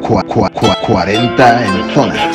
[0.00, 2.30] Cua- cua- cua- 40 en zona.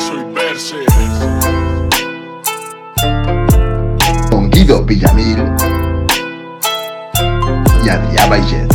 [4.30, 5.38] Con Guido Villamil
[7.82, 8.69] y Adrià Baiget.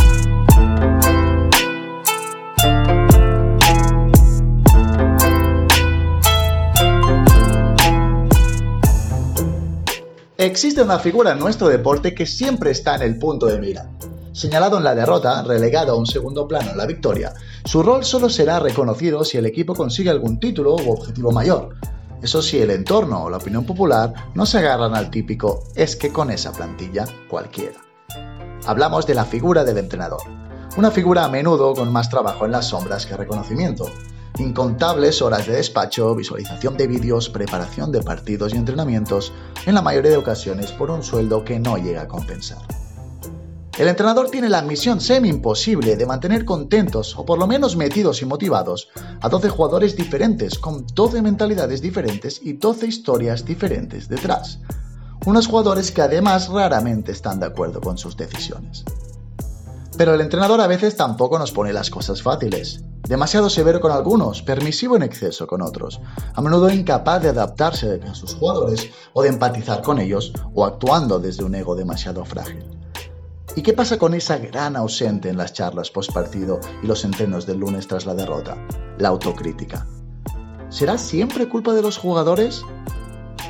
[10.46, 13.90] Existe una figura en nuestro deporte que siempre está en el punto de mira.
[14.30, 17.34] Señalado en la derrota, relegado a un segundo plano en la victoria,
[17.64, 21.70] su rol solo será reconocido si el equipo consigue algún título u objetivo mayor.
[22.22, 26.12] Eso sí, el entorno o la opinión popular no se agarran al típico es que
[26.12, 27.80] con esa plantilla cualquiera.
[28.66, 30.22] Hablamos de la figura del entrenador,
[30.76, 33.86] una figura a menudo con más trabajo en las sombras que reconocimiento.
[34.38, 39.32] Incontables horas de despacho, visualización de vídeos, preparación de partidos y entrenamientos,
[39.64, 42.58] en la mayoría de ocasiones por un sueldo que no llega a compensar.
[43.78, 48.22] El entrenador tiene la misión semi imposible de mantener contentos o por lo menos metidos
[48.22, 48.88] y motivados
[49.20, 54.60] a 12 jugadores diferentes con 12 mentalidades diferentes y 12 historias diferentes detrás.
[55.26, 58.84] Unos jugadores que además raramente están de acuerdo con sus decisiones.
[59.98, 62.82] Pero el entrenador a veces tampoco nos pone las cosas fáciles.
[63.08, 66.00] Demasiado severo con algunos, permisivo en exceso con otros,
[66.34, 71.20] a menudo incapaz de adaptarse a sus jugadores o de empatizar con ellos o actuando
[71.20, 72.66] desde un ego demasiado frágil.
[73.54, 77.46] ¿Y qué pasa con esa gran ausente en las charlas post partido y los entrenos
[77.46, 78.56] del lunes tras la derrota?
[78.98, 79.86] La autocrítica.
[80.68, 82.64] ¿Será siempre culpa de los jugadores?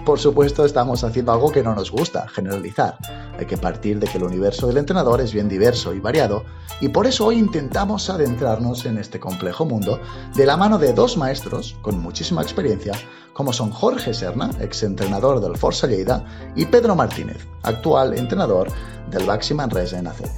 [0.07, 2.97] Por supuesto, estamos haciendo algo que no nos gusta, generalizar.
[3.41, 6.45] Hay que partir de que el universo del entrenador es bien diverso y variado,
[6.81, 10.01] y por eso hoy intentamos adentrarnos en este complejo mundo
[10.37, 12.93] de la mano de dos maestros con muchísima experiencia,
[13.33, 18.69] como son Jorge Serna, exentrenador del Forza Lleida, y Pedro Martínez, actual entrenador
[19.11, 20.31] del Baxi Manresa en ACB.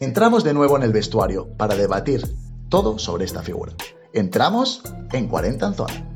[0.00, 2.24] Entramos de nuevo en el vestuario para debatir
[2.70, 3.74] todo sobre esta figura.
[4.14, 6.09] Entramos en 40 en zona.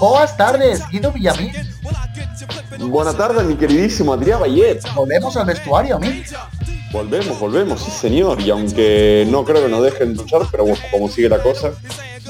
[0.00, 1.52] Buenas tardes, Guido Villamil.
[2.78, 4.80] Buenas tardes, mi queridísimo Adrián Bayet.
[4.94, 6.24] Volvemos al vestuario, Mil.
[6.90, 8.40] Volvemos, volvemos, sí señor.
[8.40, 11.72] Y aunque no creo que nos dejen luchar, pero bueno, como sigue la cosa.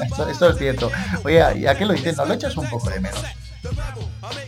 [0.02, 0.90] Esto, esto es cierto.
[1.22, 3.22] Oye, ya que lo dices, ¿no lo echas un poco de menos?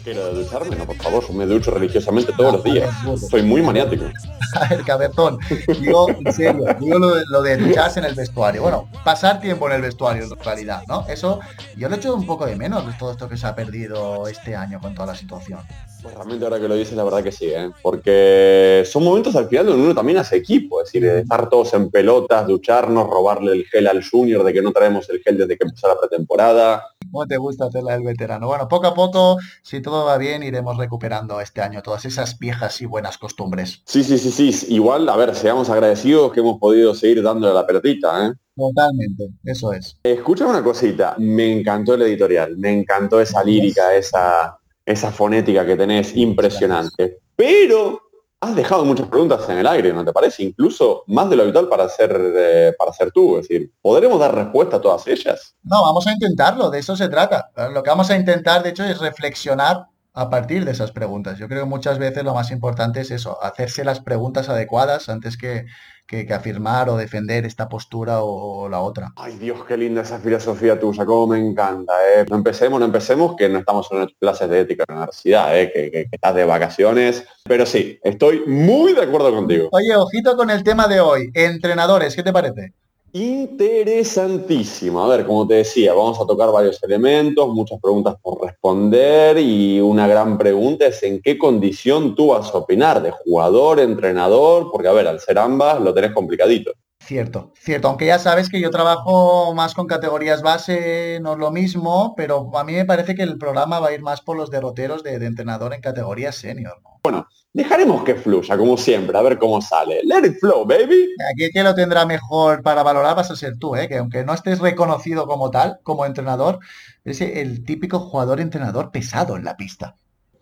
[0.05, 0.75] ¿Quiero ducharme?
[0.75, 2.91] No, por favor, me ducho religiosamente todos los días.
[3.31, 4.05] Soy muy maniático.
[4.61, 5.39] A ver, cabezón,
[5.81, 8.63] digo en serio, digo lo de, lo de ducharse en el vestuario.
[8.63, 11.07] Bueno, pasar tiempo en el vestuario en realidad, ¿no?
[11.09, 11.41] Eso
[11.77, 14.55] yo lo echo un poco de menos de todo esto que se ha perdido este
[14.55, 15.61] año con toda la situación.
[16.03, 17.71] Pues realmente ahora que lo dices, la verdad que sí, ¿eh?
[17.81, 21.73] porque son momentos al final donde uno también hace equipo, es decir, de estar todos
[21.75, 25.57] en pelotas, ducharnos, robarle el gel al junior, de que no traemos el gel desde
[25.57, 26.92] que empezó la pretemporada.
[27.11, 28.47] ¿Cómo te gusta hacerla del veterano?
[28.47, 32.81] Bueno, poco a poco, si todo va bien, iremos recuperando este año todas esas viejas
[32.81, 33.83] y buenas costumbres.
[33.87, 34.75] Sí, sí, sí, sí.
[34.75, 38.33] Igual, a ver, seamos agradecidos que hemos podido seguir dándole la pelotita, ¿eh?
[38.55, 39.97] Totalmente, eso es.
[40.03, 45.77] Escucha una cosita, me encantó el editorial, me encantó esa lírica, esa, esa fonética que
[45.77, 47.19] tenés, impresionante.
[47.35, 48.02] Pero
[48.43, 50.43] has dejado muchas preguntas en el aire, ¿no te parece?
[50.43, 53.39] Incluso más de lo habitual para ser, eh, para tú.
[53.39, 55.55] Es decir, ¿podremos dar respuesta a todas ellas?
[55.63, 57.51] No, vamos a intentarlo, de eso se trata.
[57.73, 61.39] Lo que vamos a intentar, de hecho, es reflexionar a partir de esas preguntas.
[61.39, 65.37] Yo creo que muchas veces lo más importante es eso, hacerse las preguntas adecuadas antes
[65.37, 65.65] que,
[66.07, 69.13] que, que afirmar o defender esta postura o, o, la otra.
[69.17, 71.93] Ay Dios, qué linda esa filosofía tuya, cómo me encanta.
[72.15, 72.27] ¿eh?
[72.29, 75.73] No empecemos, no empecemos, que no estamos en clases de ética en la universidad, ¿eh?
[75.73, 77.25] que, que, que estás de vacaciones.
[77.45, 79.69] Pero sí, estoy muy de acuerdo contigo.
[79.73, 81.31] Oye, ojito con el tema de hoy.
[81.33, 82.75] Entrenadores, ¿qué te parece?
[83.15, 85.05] Interesantísimo.
[85.05, 89.81] A ver, como te decía, vamos a tocar varios elementos, muchas preguntas por responder y
[89.81, 94.89] una gran pregunta es en qué condición tú vas a opinar, de jugador, entrenador, porque
[94.89, 96.73] a ver, al ser ambas lo tenés complicadito.
[97.05, 101.51] Cierto, cierto, aunque ya sabes que yo trabajo más con categorías base, no es lo
[101.51, 104.51] mismo, pero a mí me parece que el programa va a ir más por los
[104.51, 106.81] derroteros de, de entrenador en categoría senior.
[106.85, 107.01] ¿no?
[107.03, 110.01] Bueno, dejaremos que fluya, como siempre, a ver cómo sale.
[110.05, 111.09] Let it flow, baby.
[111.33, 113.89] Aquí el que lo tendrá mejor para valorar vas a ser tú, ¿eh?
[113.89, 116.61] que aunque no estés reconocido como tal, como entrenador,
[117.05, 119.97] eres el típico jugador entrenador pesado en la pista.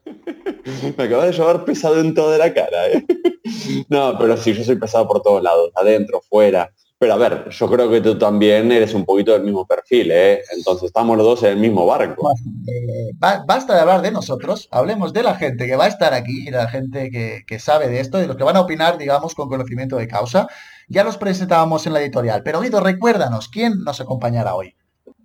[0.96, 3.04] Me acaba de llevar pesado en toda la cara, ¿eh?
[3.88, 6.70] No, pero sí, yo soy pesado por todos lados, adentro, fuera.
[6.98, 10.42] Pero a ver, yo creo que tú también eres un poquito del mismo perfil, ¿eh?
[10.54, 12.30] Entonces estamos los dos en el mismo barco.
[12.68, 16.12] Eh, ba- basta de hablar de nosotros, hablemos de la gente que va a estar
[16.12, 18.60] aquí, y de la gente que, que sabe de esto, de los que van a
[18.60, 20.46] opinar, digamos, con conocimiento de causa.
[20.88, 24.74] Ya los presentábamos en la editorial, pero Guido, recuérdanos, ¿quién nos acompañará hoy?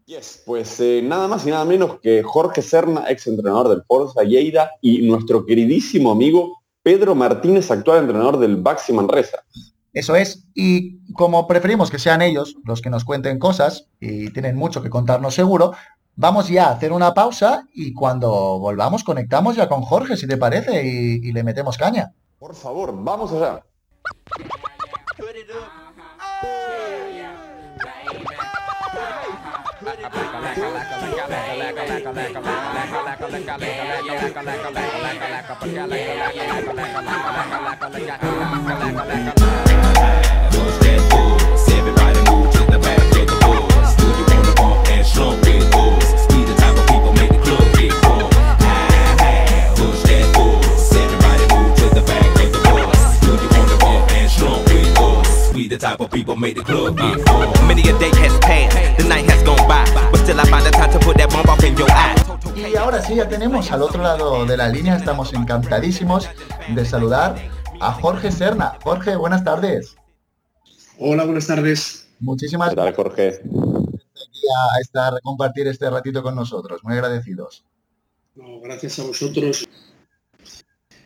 [0.07, 4.21] Yes, pues eh, nada más y nada menos que Jorge Serna, ex entrenador del Forza
[4.21, 9.39] Lleida, y nuestro queridísimo amigo Pedro Martínez, actual entrenador del Baxi Manresa.
[9.93, 14.55] Eso es, y como preferimos que sean ellos los que nos cuenten cosas, y tienen
[14.55, 15.73] mucho que contarnos seguro,
[16.15, 18.29] vamos ya a hacer una pausa y cuando
[18.59, 22.13] volvamos conectamos ya con Jorge, si te parece, y, y le metemos caña.
[22.37, 23.65] Por favor, vamos allá.
[30.55, 30.73] Who's
[40.79, 41.69] that booze?
[41.73, 43.95] Everybody move to the back of the booze.
[43.95, 46.24] Do you wanna bump and slump with booze?
[55.75, 57.67] The type of people make the club get full.
[57.67, 60.71] Many a day has passed, the night has gone by, but still I find the
[60.71, 62.15] time to put that bomb off in your eye.
[62.55, 66.29] Y ahora sí, ya tenemos al otro lado de la línea, estamos encantadísimos
[66.69, 67.35] de saludar
[67.81, 68.77] a Jorge Serna.
[68.83, 69.97] Jorge, buenas tardes.
[70.97, 72.07] Hola, buenas tardes.
[72.21, 73.41] Muchísimas ¿Qué tal, Jorge?
[73.43, 77.65] gracias a estar, a compartir este ratito con nosotros, muy agradecidos.
[78.35, 79.65] No, gracias a vosotros.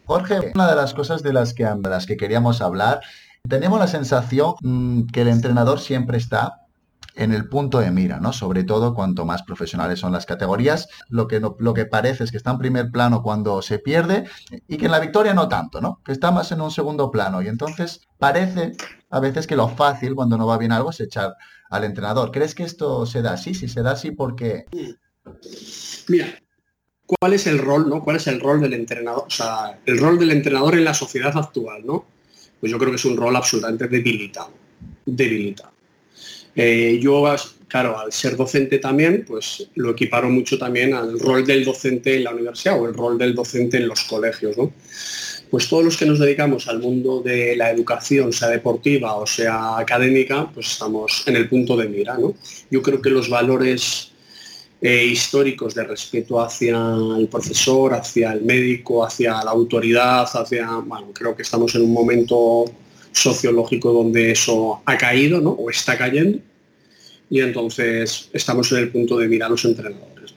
[0.05, 3.01] Jorge, una de las cosas de las que, de las que queríamos hablar,
[3.47, 6.53] tenemos la sensación mm, que el entrenador siempre está
[7.15, 8.31] en el punto de mira, ¿no?
[8.31, 12.31] Sobre todo cuanto más profesionales son las categorías, lo que, no- lo que parece es
[12.31, 14.25] que está en primer plano cuando se pierde
[14.67, 15.99] y que en la victoria no tanto, ¿no?
[16.05, 18.71] Que está más en un segundo plano y entonces parece
[19.09, 21.33] a veces que lo fácil cuando no va bien algo es echar
[21.69, 22.31] al entrenador.
[22.31, 23.53] ¿Crees que esto se da así?
[23.53, 24.65] Si se da así, porque
[26.07, 26.27] Mira,
[27.05, 28.01] ¿cuál es el rol, no?
[28.01, 29.25] ¿Cuál es el rol del entrenador?
[29.27, 32.05] O sea, el rol del entrenador en la sociedad actual, ¿no?
[32.59, 34.51] Pues yo creo que es un rol absolutamente debilitado.
[35.05, 35.71] Debilitado.
[36.55, 37.23] Eh, yo,
[37.67, 42.23] claro, al ser docente también, pues lo equiparo mucho también al rol del docente en
[42.23, 44.73] la universidad o el rol del docente en los colegios, ¿no?
[45.49, 49.77] Pues todos los que nos dedicamos al mundo de la educación, sea deportiva o sea
[49.77, 52.35] académica, pues estamos en el punto de mira, ¿no?
[52.69, 54.08] Yo creo que los valores
[54.81, 56.77] eh, históricos de respeto hacia
[57.17, 61.93] el profesor, hacia el médico, hacia la autoridad, hacia, bueno, creo que estamos en un
[61.93, 62.65] momento
[63.11, 65.51] sociológico donde eso ha caído, ¿no?
[65.51, 66.39] O está cayendo.
[67.29, 70.33] Y entonces estamos en el punto de mirar a los entrenadores.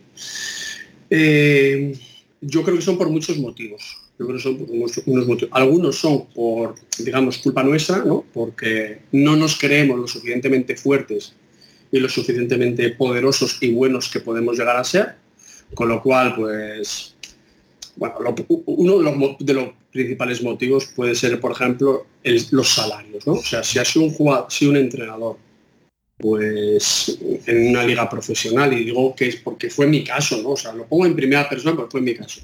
[1.09, 1.95] Eh,
[2.41, 3.99] yo creo que son por muchos motivos.
[4.19, 5.51] Yo creo que son por muchos- motivos.
[5.53, 8.25] Algunos son por, digamos, culpa nuestra, ¿no?
[8.33, 11.35] Porque no nos creemos lo suficientemente fuertes
[11.93, 15.15] y lo suficientemente poderosos y buenos que podemos llegar a ser,
[15.75, 17.15] con lo cual, pues,
[17.97, 18.17] bueno,
[18.67, 18.99] uno
[19.39, 22.07] de los, principales motivos puede ser, por ejemplo,
[22.51, 23.35] los salarios, ¿no?
[23.35, 24.17] O sea, si ha sido un
[24.49, 25.37] si un entrenador,
[26.17, 30.51] pues, en una liga profesional, y digo que es porque fue mi caso, ¿no?
[30.51, 32.41] O sea, lo pongo en primera persona porque fue mi caso,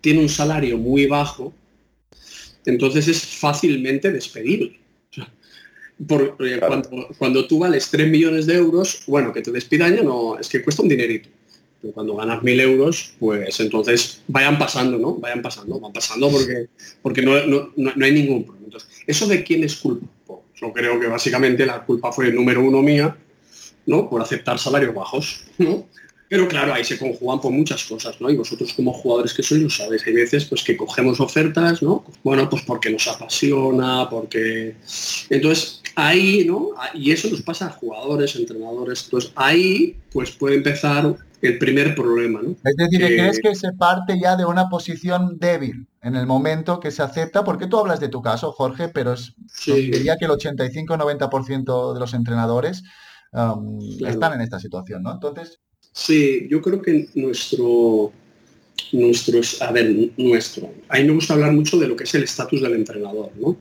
[0.00, 1.52] tiene un salario muy bajo,
[2.64, 4.83] entonces es fácilmente despedible.
[6.08, 6.66] Por- eh, Claro.
[6.68, 10.48] cuando, cuando tú vales 3 millones de euros, bueno, que te despidan ya no, es
[10.48, 11.28] que cuesta un dinerito.
[11.80, 15.14] Pero cuando ganas mil euros, pues entonces vayan pasando, ¿no?
[15.16, 16.66] Vayan pasando, van pasando porque,
[17.02, 18.64] porque no, no- no- no hay ningún problema.
[18.66, 20.06] Entonces, ¿eso de quién es culpa?
[20.26, 23.16] Pues yo creo que básicamente la culpa fue número uno mía,
[23.86, 24.08] ¿no?
[24.08, 25.86] Por aceptar salarios bajos, ¿no?
[26.28, 28.30] Pero claro, ahí se conjugan por muchas cosas, ¿no?
[28.30, 30.06] Y vosotros como jugadores que sois lo sabéis.
[30.06, 32.04] Hay veces pues que cogemos ofertas, ¿no?
[32.22, 34.76] Bueno, pues porque nos apasiona, porque...
[35.30, 36.70] Entonces, ahí, ¿no?
[36.94, 39.04] Y eso nos pasa a jugadores, entrenadores.
[39.04, 42.56] Entonces, ahí pues puede empezar el primer problema, ¿no?
[42.64, 46.80] Es decir, Eh, ¿crees que se parte ya de una posición débil en el momento
[46.80, 47.44] que se acepta?
[47.44, 49.90] Porque tú hablas de tu caso, Jorge, pero es, Sí.
[49.90, 52.82] diría que el 85-90% de los entrenadores
[53.32, 54.14] um, Claro.
[54.14, 55.12] están en esta situación, ¿no?
[55.12, 55.60] Entonces,
[55.96, 58.12] Sí, yo creo que nuestro,
[58.92, 62.24] nuestro, a ver, nuestro, a mí me gusta hablar mucho de lo que es el
[62.24, 63.56] estatus del entrenador, ¿no?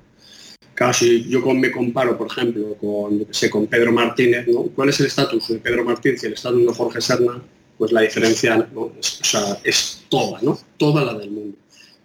[0.73, 4.63] Claro, si yo me comparo, por ejemplo, con, sé, con Pedro Martínez, ¿no?
[4.63, 7.43] ¿Cuál es el estatus de Pedro Martínez y el estatus de Jorge Serna?
[7.77, 8.67] Pues la diferencia
[9.63, 10.57] es, toda, ¿no?
[10.77, 11.55] Toda la del mundo.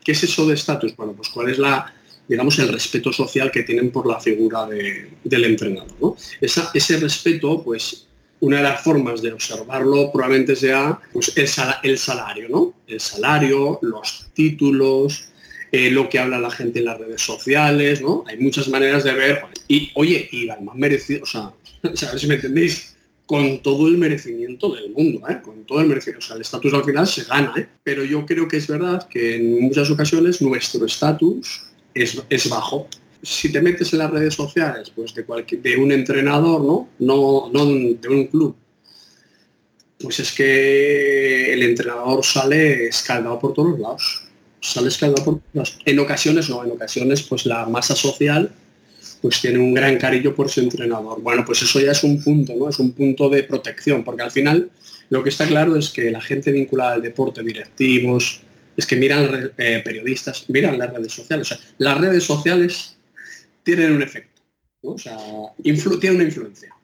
[0.05, 0.95] ¿Qué es eso de estatus?
[0.95, 1.95] Bueno, pues cuál es la,
[2.29, 6.17] digamos, el respeto social que tienen por la figura de- del entrenador, ¿no?
[6.39, 8.08] Esa- ese respeto, pues,
[8.41, 12.75] una de las formas de observarlo probablemente sea pues, el, sala- el salario, ¿no?
[12.87, 15.25] El salario, los títulos,
[15.73, 18.25] eh, lo que habla la gente en las redes sociales, ¿no?
[18.27, 19.43] Hay muchas maneras de ver.
[19.67, 21.53] Y, oye, y además merecido, o sea,
[21.83, 22.95] o sea, a ver si me entendéis,
[23.27, 25.41] con todo el merecimiento del mundo, ¿eh?
[25.43, 26.25] Con todo el merecimiento.
[26.25, 27.69] O sea, el estatus al final se gana, ¿eh?
[27.85, 32.89] Pero yo creo que es verdad que en muchas ocasiones nuestro estatus es, es bajo.
[33.23, 36.89] Si te metes en las redes sociales, pues de cualquier, de un entrenador, ¿no?
[36.99, 38.55] No, de un club,
[39.99, 44.25] pues es que el entrenador sale escaldado por todos lados.
[44.61, 45.79] Sale escaldado por todos lados.
[45.85, 48.53] En ocasiones no, en ocasiones pues la masa social
[49.21, 51.21] pues tiene un gran cariño por su entrenador.
[51.21, 52.69] Bueno, pues eso ya es un punto, ¿no?
[52.69, 54.71] Es un punto de protección, porque al final
[55.11, 58.43] lo que está claro es que la gente vinculada al deporte, directivos,
[58.77, 61.59] es que miran eh, periodistas, miran las redes sociales.
[61.79, 62.97] Las redes sociales
[63.69, 64.41] tienen un efecto.
[64.81, 65.19] O sea,
[65.63, 66.75] tienen una influencia.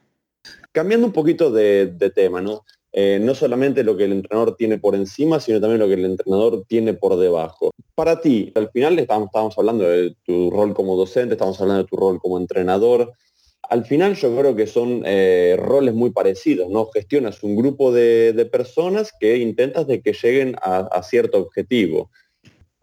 [0.71, 2.63] Cambiando un poquito de, tema, ¿no?
[2.93, 6.05] Eh, no solamente lo que el entrenador tiene por encima, sino también lo que el
[6.05, 7.71] entrenador tiene por debajo.
[7.95, 11.89] Para ti, al final estábamos, estábamos hablando de tu rol como docente, estamos hablando de
[11.89, 13.15] tu rol como entrenador.
[13.63, 16.91] Al final yo creo que son eh, roles muy parecidos, ¿no?
[16.93, 22.11] Gestionas un grupo de, personas que intentas de que lleguen a cierto objetivo.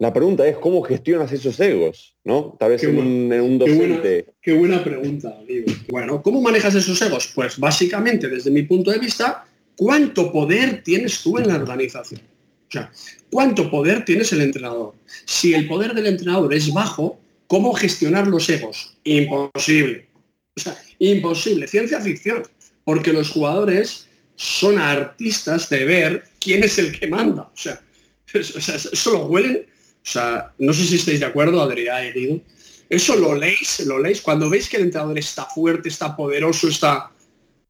[0.02, 2.16] La pregunta es, ¿cómo gestionas esos egos?
[2.24, 2.56] ¿no?
[2.58, 4.34] Tal vez Qué en un, en un Qué buena, docente...
[4.42, 5.72] qué buena pregunta, amigo.
[5.90, 7.30] Bueno, ¿cómo manejas esos egos?
[7.32, 12.20] Pues básicamente, desde mi punto de vista, ¿cuánto poder tienes tú en la organización?
[12.20, 12.90] O sea,
[13.30, 14.92] ¿cuánto poder tienes el entrenador?
[15.24, 18.96] Si el poder del entrenador es bajo, ¿cómo gestionar los egos?
[19.04, 20.08] Imposible.
[20.56, 21.68] O sea, imposible.
[21.68, 22.42] Ciencia ficción.
[22.82, 27.42] Porque los jugadores son artistas de ver quién es el que manda.
[27.42, 27.80] O sea,
[28.34, 29.70] o sea, eso lo huelen.
[30.04, 32.40] O sea, no sé si estáis de acuerdo, Adrián herido.
[32.88, 34.20] Eso lo leéis, lo leéis.
[34.20, 37.10] Cuando veis que el entrenador está fuerte, está poderoso, está.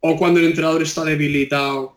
[0.01, 1.97] O cuando el entrenador está debilitado.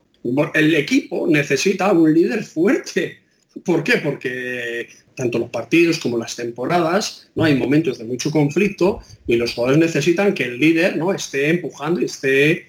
[0.54, 3.20] El equipo necesita un líder fuerte.
[3.64, 3.98] ¿Por qué?
[3.98, 7.46] Porque tanto los partidos como las temporadas, ¿no?
[7.46, 11.14] Hay momentos de mucho conflicto y los jugadores necesitan que el líder ¿no?
[11.14, 12.68] esté empujando y esté.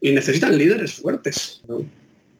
[0.00, 1.62] Y necesitan líderes fuertes.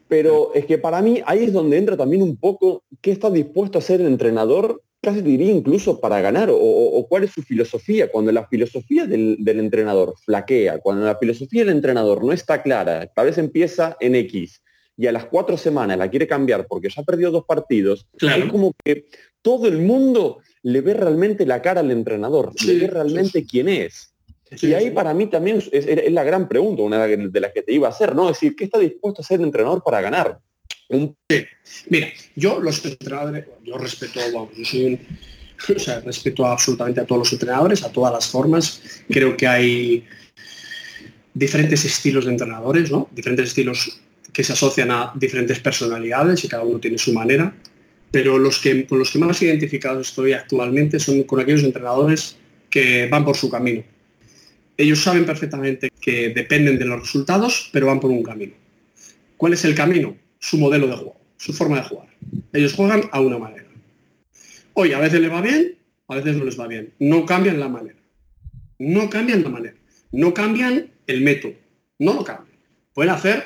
[0.08, 3.78] Pero es que para mí ahí es donde entra también un poco qué está dispuesto
[3.78, 8.10] a ser el entrenador, casi diría incluso para ganar, o, cuál es su filosofía.
[8.10, 13.06] Cuando la filosofía del, del entrenador flaquea, cuando la filosofía del entrenador no está clara,
[13.14, 14.62] tal vez empieza en X
[14.96, 18.44] y a las cuatro semanas la quiere cambiar porque ya perdió dos partidos, Claro.
[18.44, 19.06] es como que
[19.42, 23.68] todo el mundo le ve realmente la cara al entrenador, Sí, le ve realmente quién
[23.68, 24.12] es.
[24.56, 24.90] Sí, y ahí sí.
[24.90, 28.14] para mí también es, la gran pregunta, una de las que te iba a hacer,
[28.14, 28.30] ¿no?
[28.30, 30.38] Es decir, ¿qué está dispuesto a ser el entrenador para ganar?
[30.88, 31.14] Un-
[31.88, 35.00] Mira, yo los entrenadores, yo respeto, vamos, yo soy un,
[35.76, 38.80] o sea, respeto absolutamente a todos los entrenadores, a todas las formas.
[39.10, 40.04] Creo que hay
[41.34, 43.08] diferentes estilos de entrenadores, ¿no?
[43.12, 44.00] Diferentes estilos
[44.32, 47.54] que se asocian a diferentes personalidades y cada uno tiene su manera.
[48.10, 52.36] Pero los que, con los que más identificados estoy actualmente son con aquellos entrenadores
[52.70, 53.82] que van por su camino.
[54.78, 58.52] Ellos saben perfectamente que dependen de los resultados, pero van por un camino.
[59.36, 60.16] ¿Cuál es el camino?
[60.38, 62.06] Su modelo de juego, su forma de jugar.
[62.52, 63.66] Ellos juegan a una manera.
[64.74, 66.92] Hoy a veces les va bien, a veces no les va bien.
[67.00, 67.98] No cambian la manera.
[68.78, 69.74] No cambian la manera.
[70.12, 71.54] No cambian el método.
[71.98, 72.56] No lo cambian.
[72.94, 73.44] Pueden hacer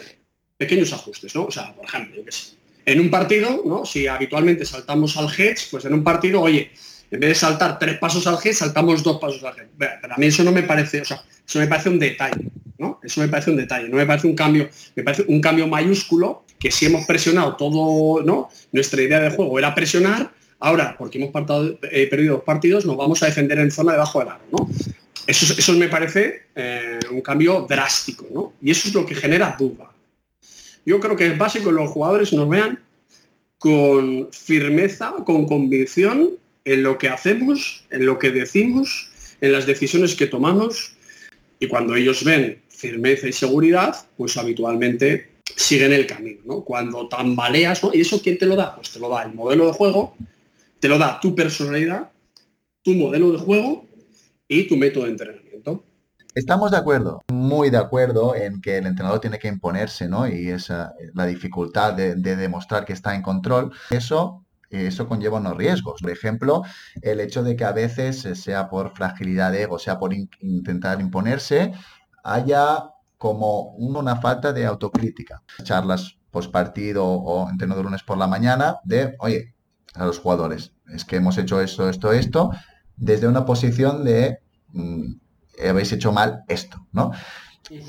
[0.59, 1.47] pequeños ajustes, ¿no?
[1.47, 2.57] O sea, por ejemplo, yo qué sé.
[2.85, 3.87] En un partido, ¿no?
[3.87, 6.71] Si habitualmente saltamos al hedge, pues en un partido, oye,
[7.13, 9.71] en vez de saltar tres pasos al hedge, saltamos dos pasos al hedge.
[9.79, 12.99] Pero a mí eso no me parece, o sea, eso me parece un detalle, ¿no?
[13.03, 16.45] Eso me parece un detalle, no me parece un cambio, me parece un cambio mayúsculo
[16.59, 18.49] que si hemos presionado todo, ¿no?
[18.73, 22.97] Nuestra idea de juego era presionar, ahora, porque hemos partado- eh, perdido dos partidos, nos
[22.97, 24.69] vamos a defender en zona debajo del aro, ¿no?
[25.27, 28.55] Eso, eso me parece eh, un cambio drástico, ¿no?
[28.63, 29.93] Y eso es lo que genera duda.
[30.85, 32.81] Yo creo que es básico que los jugadores nos vean
[33.59, 36.31] con firmeza, con convicción
[36.65, 40.95] en lo que hacemos, en lo que decimos, en las decisiones que tomamos.
[41.59, 46.41] Y cuando ellos ven firmeza y seguridad, pues habitualmente siguen el camino.
[46.45, 46.61] ¿no?
[46.63, 47.91] Cuando tambaleas, ¿no?
[47.93, 48.75] ¿y eso quién te lo da?
[48.75, 50.17] Pues te lo da el modelo de juego,
[50.81, 52.11] te lo da tu personalidad,
[52.83, 53.87] tu modelo de juego
[54.49, 55.85] y tu método de entrenamiento.
[56.35, 60.27] Estamos de acuerdo, muy de acuerdo en que el entrenador tiene que imponerse, ¿no?
[60.27, 63.71] Y esa la dificultad de, de demostrar que está en control.
[63.91, 64.42] Eso
[64.73, 66.01] eso conlleva unos riesgos.
[66.01, 66.63] Por ejemplo,
[67.01, 70.31] el hecho de que a veces, eh, sea por fragilidad de ego, sea por in-
[70.41, 71.73] intentar imponerse,
[72.25, 72.85] haya
[73.19, 75.43] como una falta de autocrítica.
[75.63, 79.55] Charlas post partido o entrenador lunes por la mañana de, oye,
[79.95, 82.51] a los jugadores, es que hemos hecho esto, esto, esto,
[82.97, 84.39] desde una posición de
[84.73, 85.13] mm,
[85.69, 87.13] habéis hecho mal esto, ¿no?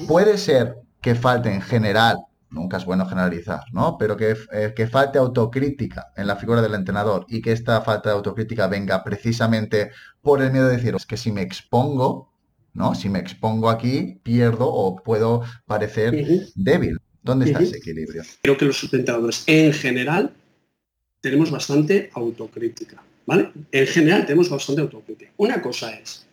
[0.08, 2.18] Puede ser que falte en general,
[2.54, 3.98] nunca es bueno generalizar, ¿no?
[3.98, 8.10] Pero que, eh, que falte autocrítica en la figura del entrenador y que esta falta
[8.10, 9.92] de autocrítica venga precisamente
[10.22, 12.32] por el miedo de decir, es que si me expongo,
[12.74, 12.96] ¿no?
[12.96, 17.00] Si me expongo aquí, pierdo o puedo parecer débil.
[17.22, 18.24] ¿Dónde está ese equilibrio?
[18.42, 20.34] Creo que los entrenadores en general
[21.22, 23.52] tenemos bastante autocrítica, ¿vale?
[23.72, 25.32] En general tenemos bastante autocrítica.
[25.38, 26.28] Una cosa es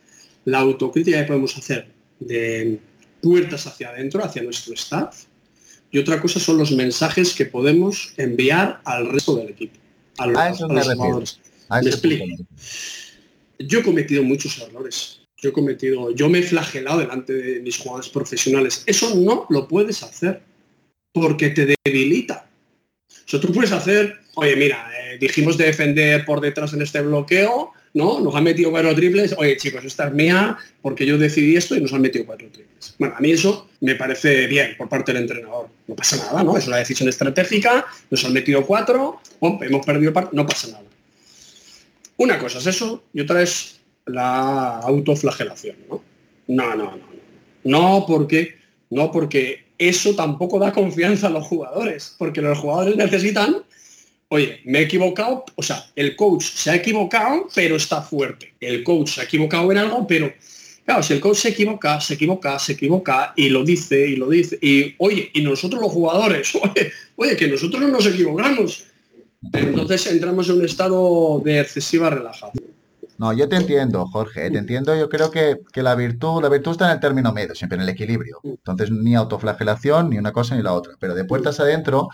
[0.44, 2.80] la autocrítica que podemos hacer de
[3.22, 5.26] puertas hacia adentro, hacia nuestro staff,
[5.90, 9.78] y otra cosa son los mensajes que podemos enviar al resto del equipo,
[10.18, 11.02] a los, A eso a me los refiero.
[11.04, 11.40] jugadores.
[11.68, 12.24] A Me explico.
[13.58, 15.20] Yo he cometido muchos errores.
[15.36, 18.82] Yo he cometido, yo me he flagelado delante de mis jugadores profesionales.
[18.86, 20.42] Eso no lo puedes hacer
[21.12, 22.46] porque te debilita.
[23.10, 27.00] O sea, tú puedes hacer, oye, mira, eh, dijimos de defender por detrás en este
[27.00, 28.20] bloqueo, ¿no?
[28.20, 29.34] Nos han metido cuatro triples.
[29.38, 32.94] Oye, chicos, esta es mía porque yo decidí esto y nos han metido cuatro triples.
[32.98, 35.68] Bueno, a mí eso me parece bien por parte del entrenador.
[35.86, 36.56] No pasa nada, ¿no?
[36.56, 40.84] Es una decisión estratégica, nos han metido cuatro, hemos perdido par- no pasa nada.
[42.16, 46.02] Una cosa es eso y otra es la autoflagelación, ¿no?
[46.48, 47.10] No, no, no.
[47.64, 48.56] No, no porque,
[48.90, 53.56] no porque eso tampoco da confianza a los jugadores, porque los jugadores necesitan,
[54.30, 58.54] oye, me he equivocado, o sea, el coach se ha equivocado, pero está fuerte.
[58.60, 60.32] El coach se ha equivocado en algo, pero
[60.84, 64.28] claro, si el coach se equivoca, se equivoca, se equivoca y lo dice y lo
[64.28, 68.84] dice, y oye, y nosotros los jugadores, oye, oye, que nosotros no nos equivocamos.
[69.52, 72.64] Entonces entramos en un estado de excesiva relajación.
[73.18, 74.96] No, yo te entiendo, Jorge, te entiendo.
[74.96, 77.82] Yo creo que, que la virtud, la virtud está en el término medio, siempre en
[77.82, 78.40] el equilibrio.
[78.42, 80.94] Entonces, ni autoflagelación, ni una cosa ni la otra.
[80.98, 82.08] Pero de puertas adentro,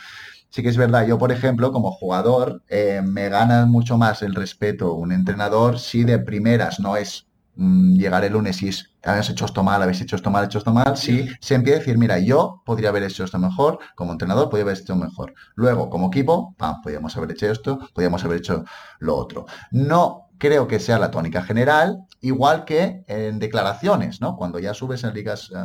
[0.50, 1.06] sí que es verdad.
[1.06, 6.04] Yo, por ejemplo, como jugador, eh, me gana mucho más el respeto un entrenador si
[6.04, 7.26] de primeras no es
[7.56, 10.58] mm, llegar el lunes y es, habéis hecho esto mal, habéis hecho esto mal, hecho
[10.58, 14.12] esto mal, si se empieza a decir, mira, yo podría haber hecho esto mejor, como
[14.12, 15.34] entrenador podría haber hecho esto mejor.
[15.54, 18.64] Luego, como equipo, pam, podríamos haber hecho esto, podríamos haber hecho
[18.98, 19.46] lo otro.
[19.70, 24.36] No creo que sea la tónica general, igual que en declaraciones, ¿no?
[24.36, 25.56] Cuando ya subes en ligas eh,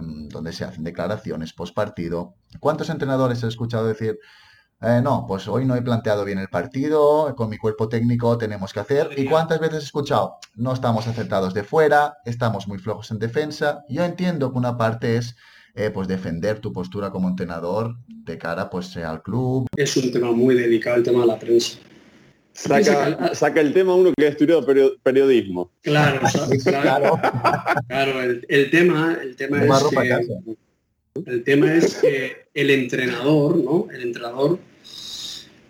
[0.00, 4.18] donde se hacen declaraciones post partido, ¿cuántos entrenadores he escuchado decir,
[4.80, 8.72] eh, no, pues hoy no he planteado bien el partido, con mi cuerpo técnico tenemos
[8.72, 9.10] que hacer?
[9.16, 13.84] ¿Y cuántas veces he escuchado, no estamos acertados de fuera, estamos muy flojos en defensa?
[13.88, 15.36] Yo entiendo que una parte es
[15.76, 19.66] eh, pues defender tu postura como entrenador de cara pues al club.
[19.76, 21.78] Es un tema muy delicado el tema de la prensa.
[22.54, 25.72] Saca, saca el tema uno que ha estudiado perio- periodismo.
[25.82, 26.20] Claro,
[26.64, 27.20] claro,
[27.88, 30.32] claro, el, el tema, el tema es que, casa.
[31.26, 33.88] el tema es que el entrenador, ¿no?
[33.92, 34.58] El entrenador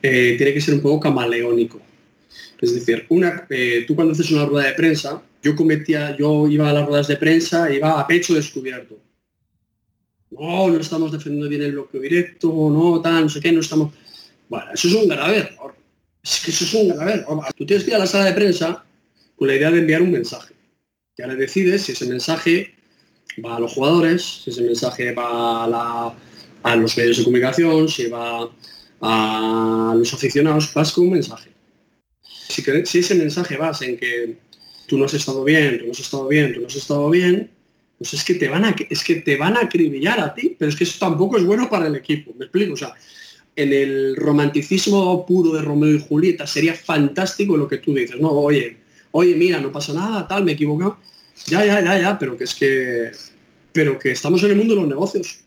[0.02, 1.80] eh, tiene que ser un poco camaleónico.
[2.60, 6.68] Es decir, una, eh, tú cuando haces una rueda de prensa, yo cometía, yo iba
[6.68, 8.98] a las ruedas de prensa, iba a pecho descubierto.
[10.30, 13.94] No, no estamos defendiendo bien el bloqueo directo, no, tal, no sé qué, no estamos.
[14.48, 15.73] Bueno, eso es un grave error.
[16.24, 17.44] Es que eso es un grave error.
[17.54, 18.84] Tú tienes que ir a la sala de prensa
[19.36, 20.54] con la idea de enviar un mensaje.
[21.16, 22.74] Y ahora decides si ese mensaje
[23.44, 26.14] va a los jugadores, si ese mensaje va a,
[26.62, 28.50] a los medios de comunicación, si va
[29.00, 31.50] a los aficionados, vas con un mensaje.
[32.22, 34.36] Si ese mensaje vas en que
[34.86, 37.50] tú no has estado bien, tú no has estado bien, tú no has estado bien,
[37.98, 40.70] pues es que te van a, es que te van a acribillar a ti, pero
[40.70, 42.74] es que eso tampoco es bueno para el equipo, ¿me explico?
[42.74, 42.94] O sea,
[43.56, 48.30] en el romanticismo puro de Romeo y Julieta sería fantástico lo que tú dices, no,
[48.30, 48.76] oye,
[49.12, 50.98] oye, mira, no pasa nada, tal, me he equivocado.
[51.46, 53.10] Ya, ya, ya, ya, pero que es que
[53.74, 55.40] pero que estamos en el mundo de los negocios.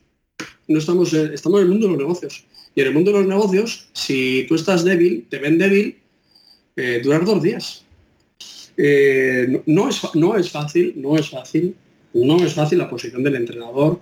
[0.68, 2.46] No estamos en, estamos en el mundo de los negocios.
[2.76, 5.98] Y en el mundo de los negocios, si tú estás débil, te ven débil,
[6.76, 7.86] eh, durar dos días.
[8.76, 11.74] Eh, no, es, no es fácil, no es fácil,
[12.14, 14.02] no es fácil la posición del entrenador,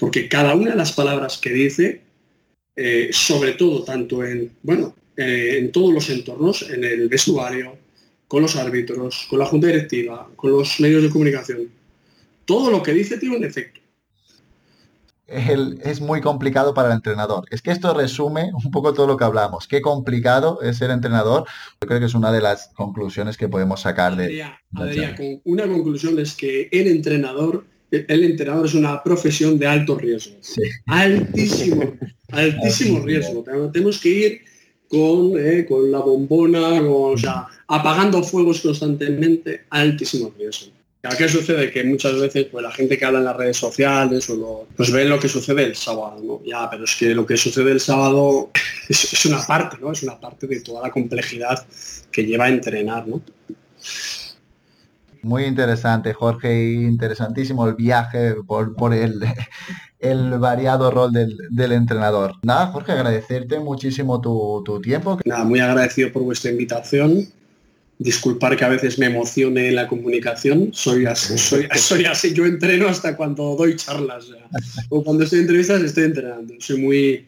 [0.00, 2.02] porque cada una de las palabras que dice,
[2.76, 7.76] eh, sobre todo tanto en, bueno, eh, en todos los entornos, en el vestuario,
[8.28, 11.68] con los árbitros, con la junta directiva, con los medios de comunicación,
[12.46, 13.80] todo lo que dice tiene un efecto.
[15.28, 17.46] el- es muy complicado para el entrenador.
[17.50, 19.66] Es que esto resume un poco todo lo que hablamos.
[19.66, 21.46] Qué complicado es ser entrenador.
[21.80, 24.28] Yo creo que es una de las conclusiones que podemos sacar de...
[24.74, 27.64] Adrià, con una conclusión es que el entrenador,
[28.08, 30.36] el entrenador es una profesión de alto riesgo.
[30.40, 30.62] Sí.
[30.86, 31.94] Altísimo,
[32.30, 33.44] altísimo riesgo.
[33.72, 34.40] Tenemos que ir
[34.88, 40.72] con, eh, con la bombona, con- o sea, apagando fuegos constantemente, altísimo riesgo.
[41.04, 41.72] ¿A ¿Qué sucede?
[41.72, 44.92] Que muchas veces pues, la gente que habla en las redes sociales o lo- pues
[44.92, 46.42] ven lo que sucede el sábado, ¿no?
[46.46, 48.50] Ya, pero es que lo que sucede el sábado
[48.88, 49.90] es, es una parte, ¿no?
[49.92, 51.66] Es una parte de toda la complejidad
[52.12, 53.20] que lleva a entrenar, ¿no?
[55.22, 59.20] Muy interesante, Jorge, y interesantísimo el viaje por, por el,
[60.00, 62.34] el variado rol del, del entrenador.
[62.42, 65.20] Nada, Jorge, agradecerte muchísimo tu, tu tiempo.
[65.24, 67.28] Nada, muy agradecido por vuestra invitación.
[67.98, 70.70] Disculpar que a veces me emocione la comunicación.
[70.72, 72.34] Soy así, soy, soy así.
[72.34, 74.26] Yo entreno hasta cuando doy charlas.
[74.88, 76.54] o cuando estoy en entrevistas estoy entrenando.
[76.58, 77.26] Soy muy,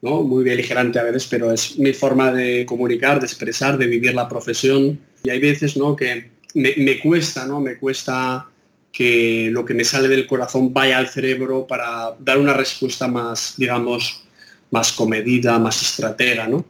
[0.00, 0.22] ¿no?
[0.22, 4.28] muy beligerante a veces, pero es mi forma de comunicar, de expresar, de vivir la
[4.28, 5.00] profesión.
[5.24, 5.96] Y hay veces ¿no?
[5.96, 7.60] que me, me cuesta, ¿no?
[7.60, 8.46] Me cuesta
[8.92, 13.54] que lo que me sale del corazón vaya al cerebro para dar una respuesta más,
[13.56, 14.22] digamos,
[14.70, 16.64] más comedida, más estratega, ¿no?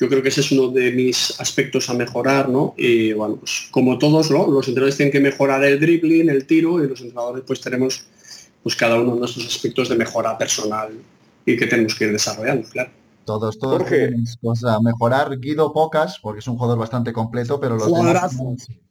[0.00, 2.74] Yo creo que ese es uno de mis aspectos a mejorar, ¿no?
[2.76, 4.46] Y bueno, pues como todos, ¿no?
[4.46, 8.06] Los entrenadores tienen que mejorar el dribbling, el tiro, y los entrenadores pues tenemos
[8.62, 10.90] pues cada uno de nuestros aspectos de mejora personal
[11.46, 12.90] y que tenemos que ir desarrollando, claro.
[13.24, 14.14] Todos, todos Jorge.
[14.40, 15.38] cosas a mejorar.
[15.38, 18.36] Guido pocas, porque es un jugador bastante completo, pero los demás...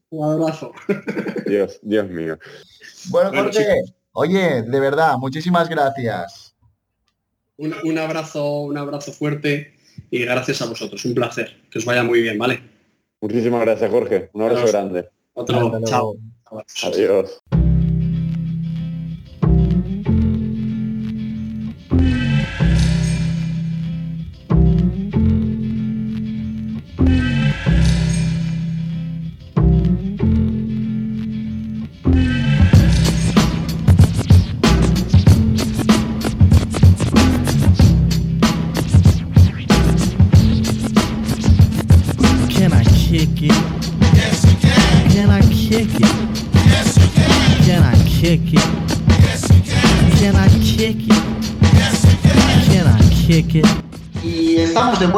[0.10, 1.41] Jugadorazo, jugadorazo.
[1.46, 2.38] Dios, Dios mío.
[3.10, 3.82] Bueno, Bueno, Jorge,
[4.13, 6.56] oye, de verdad, muchísimas gracias.
[7.58, 9.74] Un, un abrazo, un abrazo fuerte
[10.12, 11.04] y gracias a vosotros.
[11.06, 11.63] Un placer.
[11.72, 12.62] Que os vaya muy bien, ¿vale?
[13.20, 14.30] Muchísimas gracias, Jorge.
[14.34, 14.72] Un abrazo Adiós.
[14.72, 15.10] grande.
[15.34, 16.15] Otro, chao.
[16.84, 17.41] Adiós.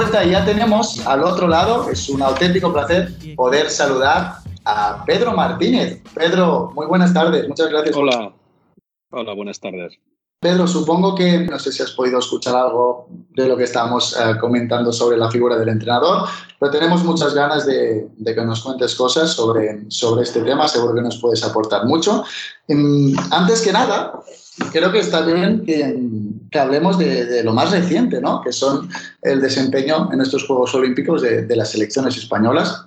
[0.10, 6.02] Vuelta ya tenemos al otro lado, es un auténtico placer poder saludar a Pedro Martínez.
[6.16, 7.96] Pedro, muy buenas tardes, muchas gracias.
[7.96, 8.34] Hola,
[9.12, 10.00] hola, buenas tardes.
[10.42, 14.38] Pedro, supongo que no sé si has podido escuchar algo de lo que estábamos eh,
[14.40, 19.32] comentando sobre la figura del entrenador, pero tenemos muchas ganas de, que nos cuentes cosas
[19.32, 22.24] sobre, sobre este tema, seguro que nos puedes aportar mucho.
[22.70, 24.14] Em, antes que nada,
[24.72, 28.42] creo que está bien que, hablemos de, lo más reciente, ¿no?
[28.42, 28.90] que son
[29.22, 32.86] el desempeño en estos Juegos Olímpicos de, de las selecciones españolas.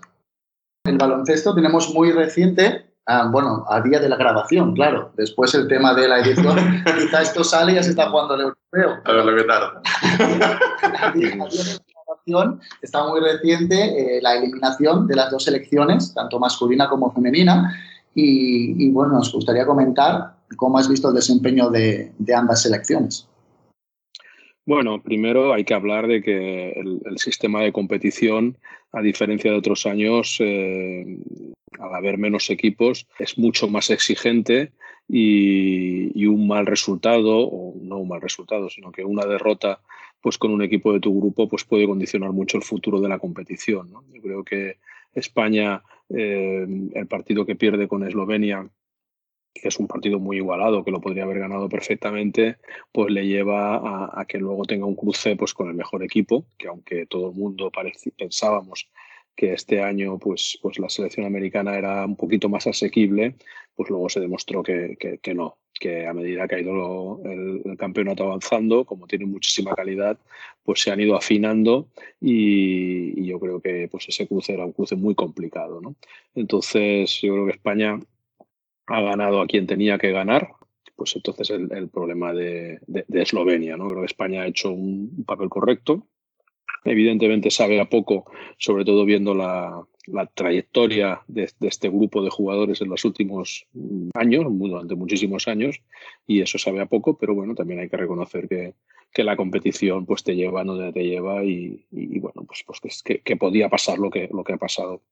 [0.85, 5.13] El baloncesto tenemos muy reciente Ah, bueno, a día de la grabación, claro.
[5.17, 8.41] Después el tema de la edición, quizá esto sale y ya se está jugando el
[8.43, 9.03] europeo.
[9.05, 9.83] A ver lo que tarda.
[11.01, 11.47] A día, de la
[12.07, 13.77] grabación está muy reciente
[14.19, 17.77] eh, la eliminación de las dos selecciones, tanto masculina como femenina.
[18.15, 23.27] Y, y, bueno, nos gustaría comentar cómo has visto el desempeño de, de ambas selecciones.
[24.65, 28.59] Bueno, primero hay que hablar de que el, el, sistema de competición,
[28.93, 31.19] a diferencia de otros años, eh,
[31.79, 34.73] al haber menos equipos, es mucho más exigente
[35.09, 39.81] y, un mal resultado, o no un mal resultado, sino que una derrota
[40.21, 43.19] pues con un equipo de tu grupo pues puede condicionar mucho el futuro de la
[43.19, 43.91] competición.
[44.13, 44.79] Yo creo que
[45.13, 48.69] España, eh, el partido que pierde con Eslovenia,
[49.53, 52.57] que es un partido muy igualado, que lo podría haber ganado perfectamente,
[52.93, 56.47] pues le lleva a, a, que luego tenga un cruce pues, con el mejor equipo,
[56.57, 57.71] que aunque todo el mundo
[58.17, 58.89] pensábamos
[59.37, 63.37] que este año pues, pues la selección americana era un poquito más asequible,
[63.75, 67.63] pues luego se demostró que, que, que no, que a medida que ha ido el,
[67.65, 70.19] el, campeonato avanzando, como tiene muchísima calidad,
[70.63, 71.89] pues se han ido afinando
[72.21, 75.81] y, y, yo creo que pues ese cruce era un cruce muy complicado.
[75.81, 75.97] ¿no?
[76.35, 77.99] Entonces yo creo que España
[78.87, 80.53] ha ganado a quien tenía que ganar,
[80.95, 83.77] pues entonces el, el problema de, de, de, Eslovenia.
[83.77, 83.89] ¿no?
[83.89, 86.07] Creo que España ha hecho un papel correcto.
[86.85, 88.25] Evidentemente sabe a poco,
[88.59, 93.67] sobre todo viendo la, la trayectoria de, de, este grupo de jugadores en los últimos
[94.15, 95.81] años, durante muchísimos años,
[96.27, 98.75] y eso sabe a poco, pero bueno, también hay que reconocer que,
[99.13, 103.03] que la competición pues te lleva donde te lleva y, y, y bueno, pues, pues
[103.03, 105.03] que, que, podía pasar lo que, lo que ha pasado.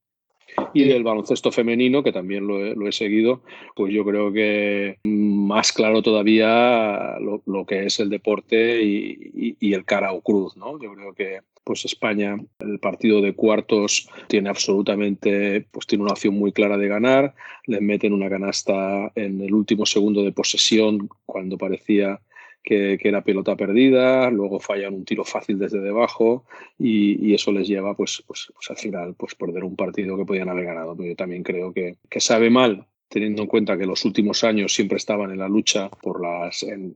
[0.75, 3.43] Y del baloncesto femenino, que también lo he, lo he, seguido,
[3.77, 9.57] pues yo creo que más claro todavía lo, lo que es el deporte y, y,
[9.61, 10.81] y, el cara o cruz, ¿no?
[10.81, 16.35] Yo creo que pues España, el partido de cuartos tiene absolutamente, pues tiene una opción
[16.35, 17.35] muy clara de ganar,
[17.67, 22.21] les meten una canasta en el último segundo de posesión cuando parecía
[22.63, 26.45] que, que era pelota perdida, luego fallan un tiro fácil desde debajo
[26.79, 30.27] y, y eso les lleva pues, pues, pues al final pues perder un partido que
[30.27, 30.97] podían haber ganado.
[30.97, 34.73] Pero yo también creo que, que sabe mal teniendo en cuenta que los últimos años
[34.73, 36.95] siempre estaban en la lucha por las en,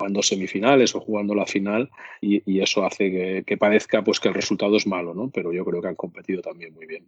[0.00, 4.28] jugando semifinales o jugando la final y, y eso hace que, que, parezca pues que
[4.28, 5.30] el resultado es malo, ¿no?
[5.32, 7.06] Pero yo creo que han competido también muy bien.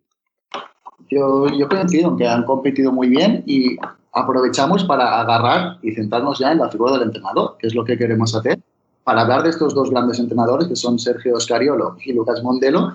[1.11, 3.77] Yo, yo coincido que han competido muy bien y
[4.13, 7.97] aprovechamos para agarrar y centrarnos ya en la figura del entrenador, que es lo que
[7.97, 8.61] queremos hacer,
[9.05, 12.93] para hablar de estos dos grandes entrenadores que son Sergio Scariolo y Lucas Mondelo,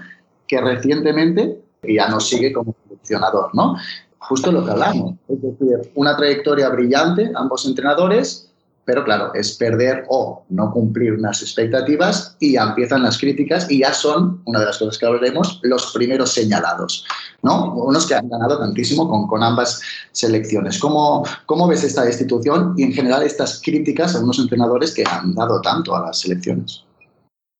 [0.47, 3.75] que recientemente ya nos sigue como seleccionador, ¿no?
[4.19, 8.46] Justo lo que hablamos, es decir, una trayectoria brillante, ambos entrenadores,
[8.87, 13.79] pero claro, es perder o no cumplir unas expectativas y ya empiezan las críticas y
[13.79, 17.05] ya son, una de las cosas que hablaremos, los primeros señalados,
[17.43, 17.73] ¿no?
[17.73, 19.81] Unos que han ganado tantísimo con, con ambas
[20.13, 20.79] selecciones.
[20.79, 25.35] ¿Cómo, ¿Cómo ves esta institución y en general estas críticas a unos entrenadores que han
[25.35, 26.85] dado tanto a las selecciones?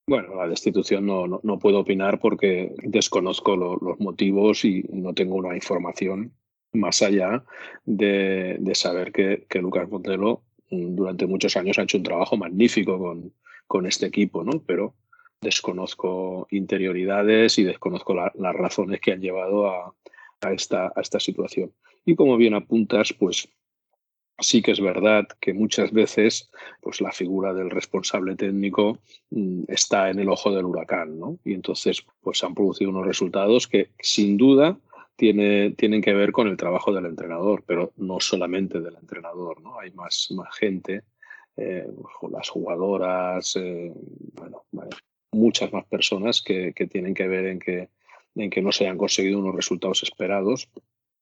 [0.07, 5.35] Bueno, la destitución no, no, puedo opinar porque desconozco lo, los motivos y no tengo
[5.35, 6.31] una información
[6.71, 7.43] más allá
[7.83, 12.97] de, de saber que, que Lucas Montelo durante muchos años ha hecho un trabajo magnífico
[12.99, 13.33] con,
[13.67, 14.61] con este equipo, ¿no?
[14.65, 14.93] Pero
[15.41, 19.93] desconozco interioridades y desconozco la, las razones que han llevado a,
[20.41, 21.71] a, esta, a esta situación.
[22.05, 23.49] Y como bien apuntas, pues
[24.39, 26.49] sí que es verdad que muchas veces
[26.81, 28.99] pues la figura del responsable técnico
[29.31, 31.39] mm, está en el ojo del huracán, ¿no?
[31.43, 34.77] Y entonces pues han producido unos resultados que sin duda
[35.17, 39.79] tiene, tienen que ver con el trabajo del entrenador, pero no solamente del entrenador, ¿no?
[39.79, 41.01] Hay más, más gente,
[41.57, 41.87] eh,
[42.31, 43.91] las jugadoras, eh,
[45.31, 47.89] muchas más personas que, que, tienen que ver en que,
[48.35, 50.69] en que no se hayan conseguido unos resultados esperados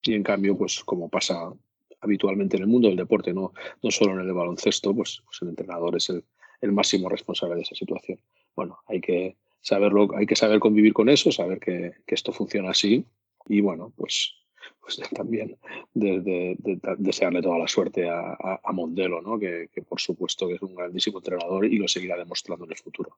[0.03, 1.53] y en cambio, pues como pasa
[2.01, 5.41] habitualmente en el mundo del deporte, no, no solo en el de baloncesto, pues, pues
[5.41, 6.23] el entrenador es el,
[6.59, 8.19] el máximo responsable de esa situación.
[8.57, 12.71] Bueno, hay que saberlo, hay que saber convivir con eso, saber que, que esto funciona
[12.71, 13.05] así
[13.47, 14.33] y bueno, pues,
[14.81, 15.57] pues también
[15.93, 19.39] de, de, de, desearle toda la suerte a, a, Mondelo, ¿no?
[19.39, 22.77] Que, que, por supuesto que es un grandísimo entrenador y lo seguirá demostrando en el
[22.77, 23.17] futuro.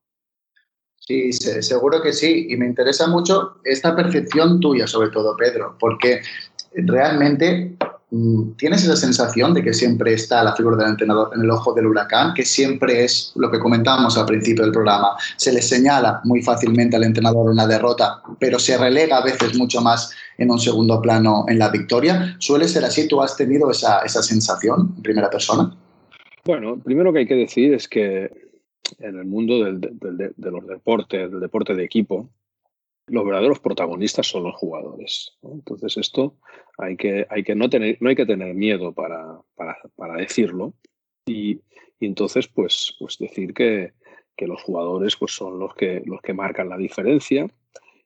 [0.95, 2.47] Sí, seguro que sí.
[2.49, 6.21] Y me interesa mucho esta percepción tuya, sobre todo, Pedro, porque
[6.73, 7.77] realmente
[8.57, 11.87] ¿Tienes esa sensación de que siempre está la figura del entrenador en el ojo del
[11.87, 15.17] huracán, que siempre es lo que comentábamos al principio del programa?
[15.35, 19.81] Se le señala muy fácilmente al entrenador una derrota, pero se relega a veces mucho
[19.81, 22.37] más en un segundo plano en la victoria.
[22.39, 23.09] ¿Suele ser así?
[23.09, 25.75] ¿Tú has tenido esa, esa sensación en primera persona?
[26.45, 28.31] Bueno, primero que hay que decir es que
[28.99, 32.29] en el mundo del, del, de, de los deportes, del deporte de equipo,
[33.07, 35.37] los verdaderos protagonistas son los jugadores.
[35.41, 35.53] ¿no?
[35.53, 36.35] Entonces esto
[36.77, 40.73] hay que, hay que no, tener, no hay que tener miedo para, para, para decirlo
[41.25, 41.61] y,
[41.99, 43.93] y, entonces pues, pues decir que,
[44.35, 47.47] que, los jugadores pues son los que, los que marcan la diferencia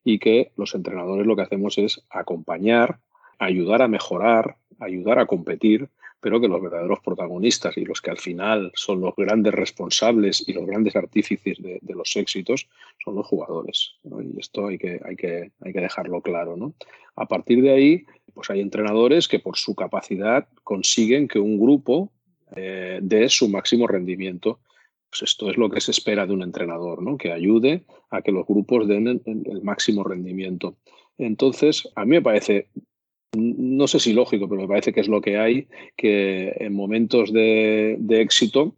[0.04, 3.00] y que los entrenadores lo que hacemos es acompañar,
[3.40, 5.90] ayudar a mejorar, ayudar a competir,
[6.22, 10.54] pero que los verdaderos protagonistas y los que al final son los grandes responsables y
[10.54, 12.70] los grandes artífices de, los éxitos
[13.04, 13.96] son los jugadores.
[14.04, 16.56] Y esto hay que, hay, que, hay que dejarlo claro.
[16.56, 16.76] ¿no?
[17.16, 18.06] A partir de ahí,
[18.36, 22.12] pues hay entrenadores que por su capacidad consiguen que un grupo
[22.56, 24.60] eh, dé su máximo rendimiento.
[25.10, 27.18] Pues esto es lo que se espera de un entrenador, ¿no?
[27.18, 30.78] que ayude a que los grupos den el máximo rendimiento.
[31.18, 32.68] Entonces, a mí me parece
[33.34, 37.32] no sé si lógico, pero me parece que es lo que hay, que en momentos
[37.32, 38.76] de, éxito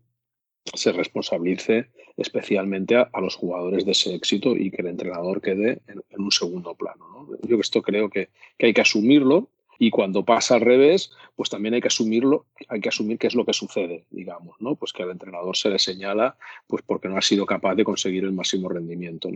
[0.74, 6.02] se responsabilice especialmente a, los jugadores de ese éxito y que el entrenador quede en,
[6.22, 7.06] un segundo plano.
[7.10, 7.48] ¿no?
[7.48, 11.82] Yo esto creo que, hay que asumirlo y cuando pasa al revés, pues también hay
[11.82, 14.76] que asumirlo, hay que asumir qué es lo que sucede, digamos, ¿no?
[14.76, 16.38] Pues que al entrenador se le señala
[16.68, 19.30] pues porque no ha sido capaz de conseguir el máximo rendimiento.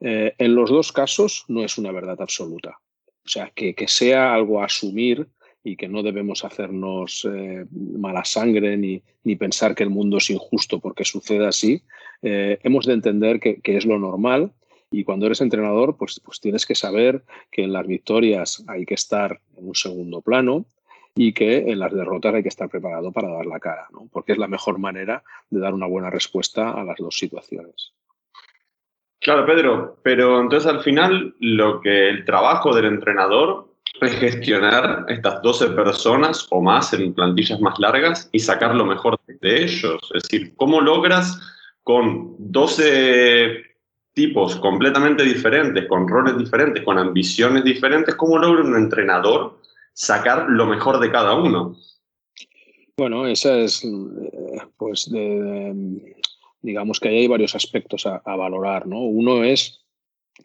[0.00, 2.80] Eh, en los dos casos no es una verdad absoluta.
[3.28, 5.28] O sea, que, que sea algo a asumir
[5.62, 10.30] y que no debemos hacernos eh, mala sangre ni, ni, pensar que el mundo es
[10.30, 11.82] injusto porque sucede así.
[12.22, 14.52] Eh, hemos de entender que, que, es lo normal
[14.90, 18.94] y cuando eres entrenador, pues, pues tienes que saber que en las victorias hay que
[18.94, 20.64] estar en un segundo plano
[21.14, 24.08] y que en las derrotas hay que estar preparado para dar la cara, ¿no?
[24.10, 27.92] porque es la mejor manera de dar una buena respuesta a las dos situaciones.
[29.20, 33.66] Claro, Pedro, pero entonces al final lo que el trabajo del entrenador
[34.00, 39.18] es gestionar estas 12 personas o más en plantillas más largas y sacar lo mejor
[39.26, 40.00] de ellos.
[40.14, 41.38] Es decir, ¿cómo logras
[41.82, 43.64] con 12
[44.12, 49.58] tipos completamente diferentes, con roles diferentes, con ambiciones diferentes, cómo logra un entrenador
[49.94, 51.76] sacar lo mejor de cada uno?
[52.96, 53.88] Bueno, esa es, eh,
[54.76, 55.18] pues, de,
[55.72, 56.16] de-
[56.62, 59.00] digamos que ahí hay varios aspectos a, valorar, ¿no?
[59.00, 59.80] Uno es,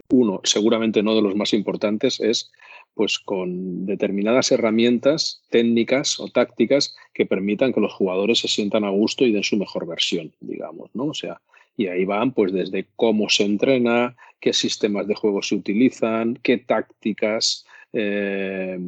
[0.09, 2.51] uno, seguramente no de los más importantes, es
[2.95, 8.89] pues con determinadas herramientas técnicas o tácticas que permitan que los jugadores se sientan a
[8.89, 11.05] gusto y den su mejor versión, digamos, ¿no?
[11.05, 11.41] O sea,
[11.75, 16.57] y ahí van pues desde cómo se entrena, qué sistemas de juego se utilizan, qué
[16.57, 18.79] tácticas eh,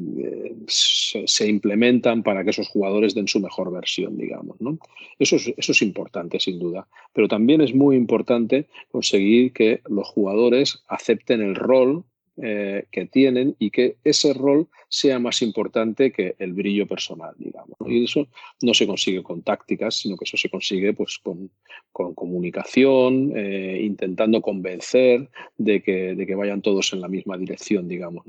[0.67, 4.79] se, implementan para que esos jugadores den su mejor versión, digamos, ¿no?
[5.19, 6.87] Eso es, eso es importante, sin duda.
[7.13, 12.03] Pero también es muy importante conseguir que los jugadores acepten el rol
[12.37, 17.77] eh, que tienen y que ese rol sea más importante que el brillo personal, digamos.
[17.87, 18.27] Y eso
[18.61, 21.49] no se consigue con tácticas, sino que eso se consigue pues, con,
[21.93, 28.25] comunicación, eh, intentando convencer de que, de que vayan todos en la misma dirección, digamos.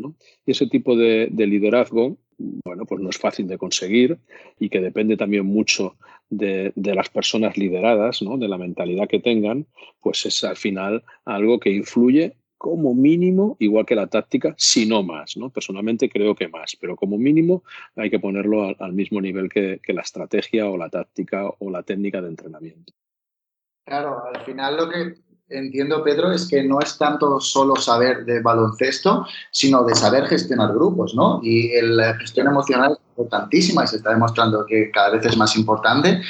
[0.47, 4.19] Y ese tipo de, de liderazgo, bueno, pues no es fácil de conseguir
[4.61, 5.97] y que depende también mucho
[6.31, 8.38] de, de, las personas lideradas, ¿no?
[8.38, 9.66] de la mentalidad que tengan,
[10.01, 15.03] pues es al final algo que influye como mínimo, igual que la táctica, si no
[15.03, 15.37] más.
[15.37, 15.51] ¿no?
[15.51, 17.62] Personalmente creo que más, pero como mínimo
[17.97, 21.83] hay que ponerlo al, mismo nivel que, que, la estrategia o la táctica o la
[21.83, 22.92] técnica de entrenamiento.
[23.85, 25.14] Claro, al final lo que
[25.49, 30.73] entiendo, Pedro, es que no es tanto solo saber de baloncesto, sino de saber gestionar
[30.73, 31.40] grupos, ¿no?
[31.42, 35.57] Y la gestión emocional es importantísima y se está demostrando que cada vez es más
[35.57, 36.21] importante.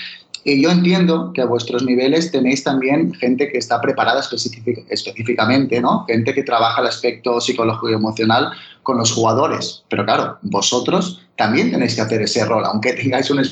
[0.49, 5.81] Y yo entiendo que a vuestros niveles tenéis también gente que está preparada específic específicamente,
[5.81, 6.05] ¿no?
[6.05, 8.53] Gente que trabaja el aspecto psicológico y emocional
[8.85, 9.83] con los jugadores.
[9.89, 13.43] Pero claro, vosotros también tenéis que hacer ese rol, aunque tengáis un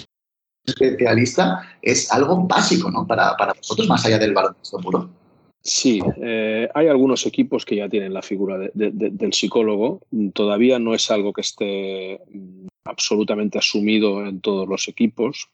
[0.64, 3.04] especialista, es algo básico, ¿no?
[3.04, 5.10] Para, para vosotros, más allá del baloncesto puro.
[5.62, 10.00] Sí, eh, hay algunos equipos que ya tienen la figura de, de, de, del psicólogo.
[10.32, 12.20] Todavía no es algo que esté
[12.84, 15.48] absolutamente asumido en todos los equipos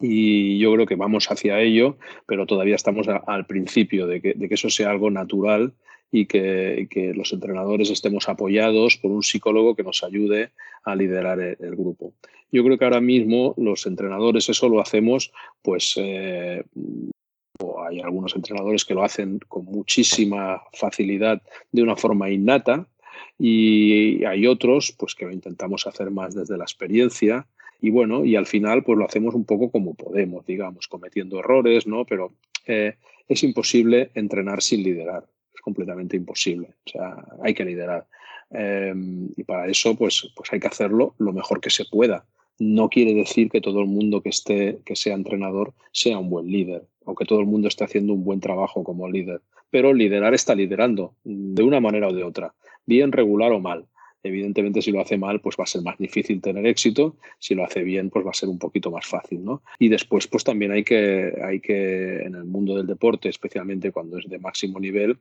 [0.00, 4.48] y yo creo que vamos hacia ello, pero todavía estamos al principio de que, de
[4.48, 5.74] que, eso sea algo natural
[6.12, 10.52] y que, que, los entrenadores estemos apoyados por un psicólogo que nos ayude
[10.84, 12.12] a liderar el, el grupo.
[12.52, 15.32] Yo creo que ahora mismo los entrenadores eso lo hacemos
[15.62, 16.62] pues eh,
[17.88, 22.86] hay algunos entrenadores que lo hacen con muchísima facilidad de una forma innata
[23.38, 27.46] y hay otros pues que lo intentamos hacer más desde la experiencia
[27.80, 31.86] y bueno, y al final pues lo hacemos un poco como podemos, digamos, cometiendo errores,
[31.86, 32.04] ¿no?
[32.04, 32.32] Pero
[32.66, 32.94] eh,
[33.28, 38.06] es imposible entrenar sin liderar, es completamente imposible, o sea, hay que liderar.
[38.50, 38.94] Eh,
[39.36, 42.24] y para eso pues, pues hay que hacerlo lo mejor que se pueda.
[42.58, 46.46] No quiere decir que todo el mundo que, esté, que sea entrenador sea un buen
[46.46, 50.34] líder o que todo el mundo esté haciendo un buen trabajo como líder, pero liderar
[50.34, 52.54] está liderando de una manera o de otra,
[52.86, 53.86] bien regular o mal.
[54.26, 57.16] Evidentemente, si lo hace mal, pues va a ser más difícil tener éxito.
[57.38, 59.62] Si lo hace bien, pues va a ser un poquito más fácil, ¿no?
[59.78, 64.18] Y después, pues también hay que, hay que, en el mundo del deporte, especialmente cuando
[64.18, 65.18] es de máximo nivel,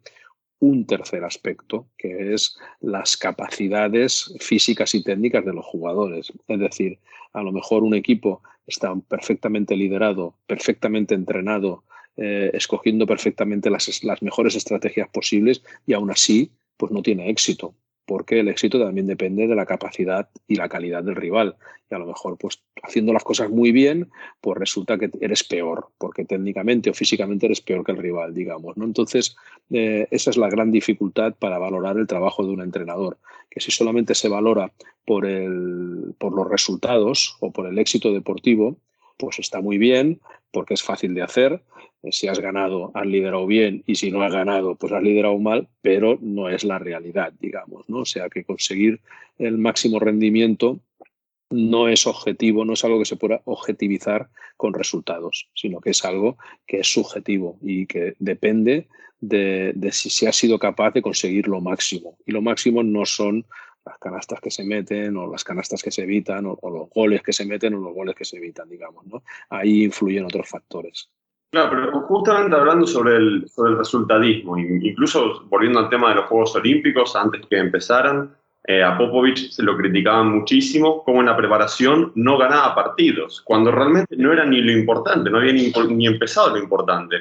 [0.59, 6.33] un tercer aspecto, que es las capacidades físicas y técnicas de los jugadores.
[6.47, 6.99] Es decir,
[7.33, 11.83] a lo mejor un equipo está perfectamente liderado, perfectamente entrenado,
[12.17, 17.75] eh, escogiendo perfectamente las, las mejores estrategias posibles y aún así, pues no tiene éxito
[18.05, 21.55] porque el éxito también depende de la capacidad y la calidad del rival.
[21.89, 24.09] Y a lo mejor, pues haciendo las cosas muy bien,
[24.41, 28.77] pues resulta que eres peor, porque técnicamente o físicamente eres peor que el rival, digamos.
[28.77, 28.85] ¿no?
[28.85, 29.35] Entonces,
[29.71, 33.17] eh, esa es la gran dificultad para valorar el trabajo de un entrenador,
[33.49, 34.71] que si solamente se valora
[35.05, 38.77] por, el, por los resultados o por el éxito deportivo,
[39.17, 40.19] pues está muy bien,
[40.51, 41.61] porque es fácil de hacer.
[42.11, 45.67] Si has ganado, has liderado bien, y si no has ganado, pues has liderado mal,
[45.81, 47.99] pero no es la realidad, digamos, ¿no?
[47.99, 49.01] O sea que conseguir
[49.37, 50.79] el máximo rendimiento
[51.49, 56.05] no es objetivo, no es algo que se pueda objetivizar con resultados, sino que es
[56.05, 58.87] algo que es subjetivo y que depende
[59.19, 62.17] de, de si se ha sido capaz de conseguir lo máximo.
[62.25, 63.45] Y lo máximo no son
[63.85, 67.21] las canastas que se meten o las canastas que se evitan o, o, los goles
[67.21, 69.23] que se meten o los goles que se evitan, digamos, ¿no?
[69.49, 71.09] Ahí influyen otros factores.
[71.51, 76.25] Claro, pero justamente hablando sobre el, sobre el resultadismo, incluso volviendo al tema de los
[76.25, 78.35] Juegos Olímpicos, antes que empezaran,
[78.67, 83.71] eh, a Popovich se lo criticaban muchísimo, como en la preparación no ganaba partidos, cuando
[83.71, 87.17] realmente no era ni lo importante, no había ni, ni empezado lo importante.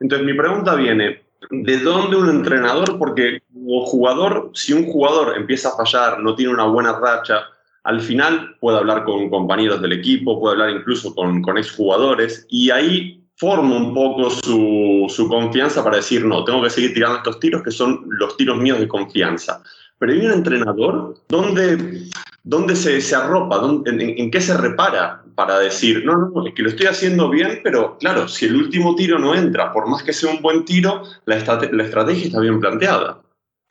[0.00, 2.98] Entonces mi pregunta viene, ¿de dónde un entrenador?
[2.98, 7.44] Porque como jugador, si un jugador empieza a fallar, no tiene una buena racha,
[7.84, 12.70] al final puede hablar con compañeros del equipo, puede hablar incluso con, con exjugadores, y
[12.70, 17.40] ahí forma un poco su, su, confianza para decir, no, tengo que seguir tirando estos
[17.40, 19.62] tiros que son los tiros míos de confianza.
[20.04, 22.02] Pero hay un entrenador donde
[22.42, 23.56] ¿dónde se, se arropa?
[23.56, 27.60] ¿Dónde- en, qué se repara para decir, no, no, es que lo estoy haciendo bien,
[27.64, 31.04] pero claro, si el último tiro no entra, por más que sea un buen tiro,
[31.24, 33.22] la, estrate- la estrategia está bien planteada.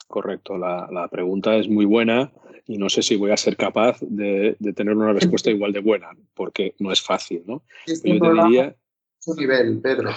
[0.07, 2.31] Correcto, la, la pregunta es muy buena
[2.65, 5.81] y no sé si voy a ser capaz de, de tener una respuesta igual de
[5.81, 7.61] buena, porque no es fácil, ¿no?
[7.85, 8.75] Este Yo te diría,
[9.19, 10.09] su nivel, Pedro.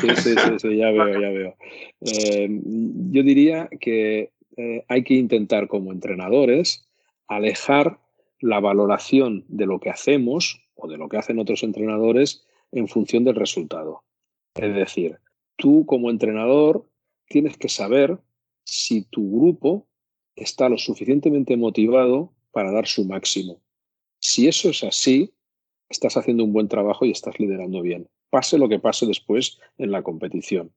[0.00, 1.54] Sí, sí, sí, sí, ya veo, ya veo.
[2.02, 2.48] Eh,
[3.10, 4.30] yo diría que
[4.60, 6.86] eh, hay que intentar como entrenadores
[7.28, 7.98] alejar
[8.40, 13.24] la valoración de lo que hacemos o de lo que hacen otros entrenadores en función
[13.24, 14.02] del resultado.
[14.54, 15.18] Es decir,
[15.56, 16.84] tú como entrenador
[17.26, 18.18] tienes que saber
[18.64, 19.86] si tu grupo
[20.36, 23.62] está lo suficientemente motivado para dar su máximo.
[24.18, 25.32] Si eso es así,
[25.88, 29.90] estás haciendo un buen trabajo y estás liderando bien, pase lo que pase después en
[29.90, 30.70] la competición.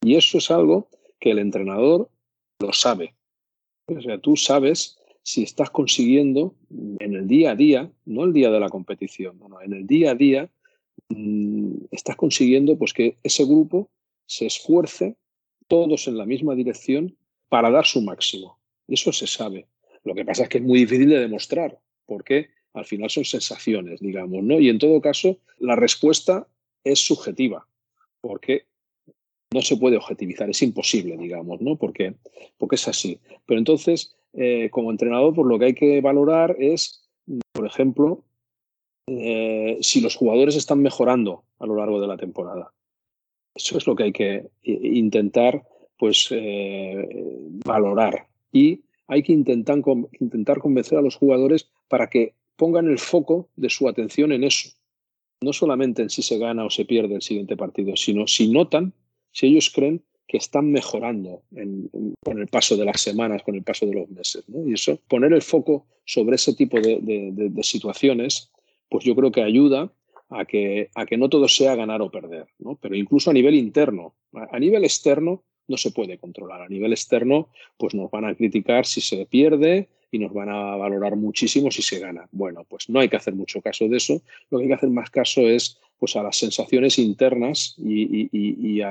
[0.00, 2.08] Y eso es algo que el entrenador
[2.60, 3.14] lo sabe.
[3.86, 8.50] O sea, tú sabes si estás consiguiendo en el día a día, no el día
[8.50, 10.50] de la competición, en el día a día,
[11.08, 13.90] mm, estás consiguiendo pues, que ese grupo
[14.26, 15.16] se esfuerce
[15.68, 17.16] todos en la misma dirección
[17.48, 18.58] para dar su máximo.
[18.88, 19.66] Eso se sabe.
[20.04, 24.00] Lo que pasa es que es muy difícil de demostrar, porque al final son sensaciones,
[24.00, 24.58] digamos, ¿no?
[24.58, 26.46] Y en todo caso, la respuesta
[26.84, 27.66] es subjetiva,
[28.20, 28.66] porque
[29.52, 31.76] no se puede objetivizar, es imposible, digamos, ¿no?
[31.76, 32.14] Porque,
[32.56, 33.18] porque es así.
[33.46, 37.08] Pero entonces, eh, como entrenador, pues lo que hay que valorar es,
[37.52, 38.22] por ejemplo,
[39.08, 42.72] eh, si los jugadores están mejorando a lo largo de la temporada.
[43.54, 45.66] Eso es lo que hay que i- intentar,
[45.98, 47.08] pues, eh,
[47.64, 48.28] valorar.
[48.52, 49.78] Y hay que intentar,
[50.20, 54.70] intentar convencer a los jugadores para que pongan el foco de su atención en eso.
[55.42, 58.92] No solamente en si se gana o se pierde el siguiente partido, sino si notan,
[59.32, 61.42] si ellos creen que están mejorando
[62.24, 64.44] con el paso de las semanas, con el paso de los meses.
[64.64, 68.52] Y eso, poner el foco sobre ese tipo de, situaciones,
[68.88, 69.92] pues yo creo que ayuda
[70.28, 72.46] a que, no todo sea ganar o perder,
[72.80, 74.14] pero incluso a nivel interno.
[74.32, 76.62] A nivel externo no se puede controlar.
[76.62, 80.76] A nivel externo, pues nos van a criticar si se pierde y nos van a
[80.76, 82.28] valorar muchísimo si se gana.
[82.30, 84.22] Bueno, pues no hay que hacer mucho caso de eso.
[84.50, 88.90] Lo que hay que hacer más caso es pues, a las sensaciones internas y, a,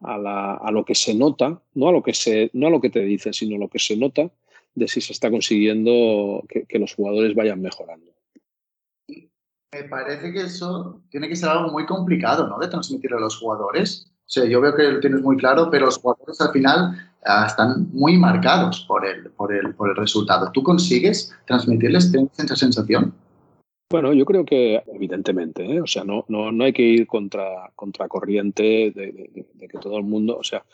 [0.00, 3.00] a- lo que se nota, no a lo que, se, no a lo que te
[3.00, 4.30] dicen, sino a lo que se nota
[4.74, 8.06] de si se está consiguiendo que, los jugadores vayan mejorando.
[9.72, 12.58] Me parece que eso tiene que ser algo muy complicado, ¿no?
[12.58, 14.10] De transmitir a los jugadores.
[14.20, 17.46] O sea, yo veo que lo tienes muy claro, pero los jugadores al final ah,
[17.46, 20.50] están muy marcados por el, por, el, por el resultado.
[20.52, 23.12] ¿Tú consigues transmitirles esa sensación?
[23.90, 25.80] Bueno, yo creo que evidentemente, ¿eh?
[25.80, 30.04] o sea, no, no, no hay que ir contra, contra corriente de, que todo el
[30.04, 30.64] mundo, o sea,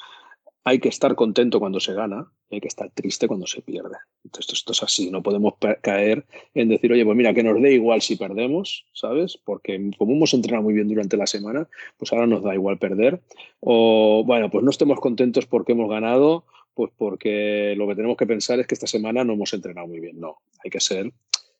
[0.64, 3.97] hay que estar contento cuando se gana y hay que estar triste cuando se pierde.
[4.23, 7.73] Entonces, esto es así, no podemos caer en decir, oye, pues mira, que nos dé
[7.73, 9.39] igual si perdemos, ¿sabes?
[9.43, 13.23] Porque como hemos entrenado muy bien durante la semana, pues ahora nos da igual perder.
[13.61, 16.45] O, bueno, pues no estemos contentos porque hemos ganado,
[16.75, 20.01] pues porque lo que tenemos que pensar es que esta semana no hemos entrenado muy
[20.01, 20.21] bien.
[20.21, 21.11] No, hay que ser,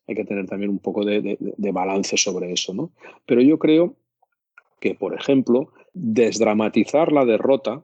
[0.07, 1.37] hay que tener también un poco de,
[1.73, 2.91] balance sobre eso, ¿no?
[3.27, 3.97] Pero yo creo
[4.81, 7.83] que, por ejemplo, desdramatizar la derrota,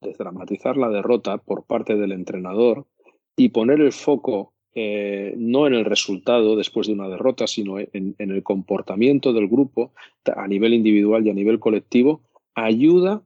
[0.00, 2.86] desdramatizar la derrota por parte del entrenador
[3.36, 8.14] y poner el foco eh, no en el resultado después de una derrota, sino en
[8.18, 9.92] el comportamiento del grupo
[10.24, 12.22] a nivel individual y a nivel colectivo,
[12.54, 13.22] ayuda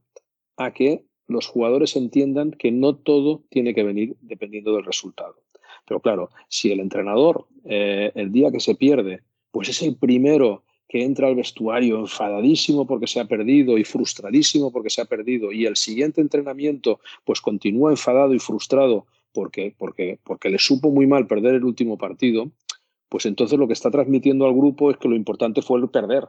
[0.56, 5.43] a que los jugadores entiendan que no todo tiene que venir dependiendo del resultado.
[5.86, 10.62] Pero claro, si el entrenador eh, el día que se pierde, pues es el primero
[10.88, 15.50] que entra al vestuario enfadadísimo porque se ha perdido y frustradísimo porque se ha perdido
[15.50, 21.06] y el siguiente entrenamiento pues continúa enfadado y frustrado porque, porque, porque le supo muy
[21.06, 22.50] mal perder el último partido,
[23.08, 26.28] pues entonces lo que está transmitiendo al grupo es que lo importante fue el perder.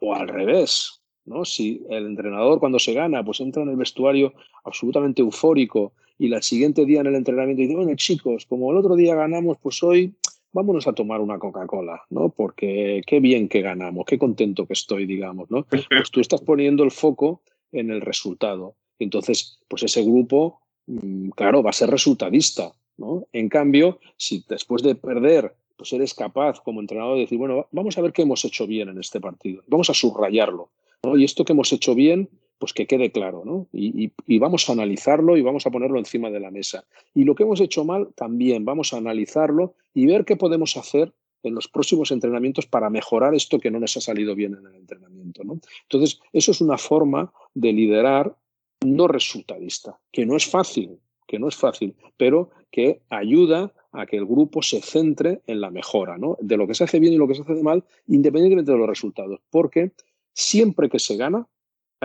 [0.00, 1.44] O al revés, ¿no?
[1.44, 4.32] Si el entrenador cuando se gana, pues entra en el vestuario
[4.64, 8.96] absolutamente eufórico y el siguiente día en el entrenamiento dice, bueno chicos, como el otro
[8.96, 10.14] día ganamos, pues hoy
[10.54, 12.30] vámonos a tomar una Coca-Cola, ¿no?
[12.30, 15.64] Porque qué bien que ganamos, qué contento que estoy, digamos, ¿no?
[15.64, 17.42] Pues tú estás poniendo el foco
[17.72, 18.76] en el resultado.
[18.98, 23.26] Entonces, pues ese grupo, mm, claro, va a ser resultadista, ¿no?
[23.32, 27.98] En cambio, si después de perder, pues eres capaz como entrenador de decir, bueno, vamos
[27.98, 30.70] a ver qué hemos hecho bien en este partido, vamos a subrayarlo,
[31.02, 31.18] ¿no?
[31.18, 32.30] Y esto que hemos hecho bien,
[32.64, 33.68] pues que quede claro, ¿no?
[33.74, 36.86] Y, y, vamos a analizarlo y vamos a ponerlo encima de la mesa.
[37.14, 41.12] Y lo que hemos hecho mal, también vamos a analizarlo y ver qué podemos hacer
[41.42, 44.76] en los próximos entrenamientos para mejorar esto que no nos ha salido bien en el
[44.76, 45.60] entrenamiento, ¿no?
[45.82, 48.34] Entonces, eso es una forma de liderar
[48.82, 54.16] no resultadista, que no es fácil, que no es fácil, pero que ayuda a que
[54.16, 56.38] el grupo se centre en la mejora, ¿no?
[56.40, 58.88] De lo que se hace bien y lo que se hace mal, independientemente de los
[58.88, 59.38] resultados.
[59.50, 59.92] Porque
[60.32, 61.46] siempre que se gana,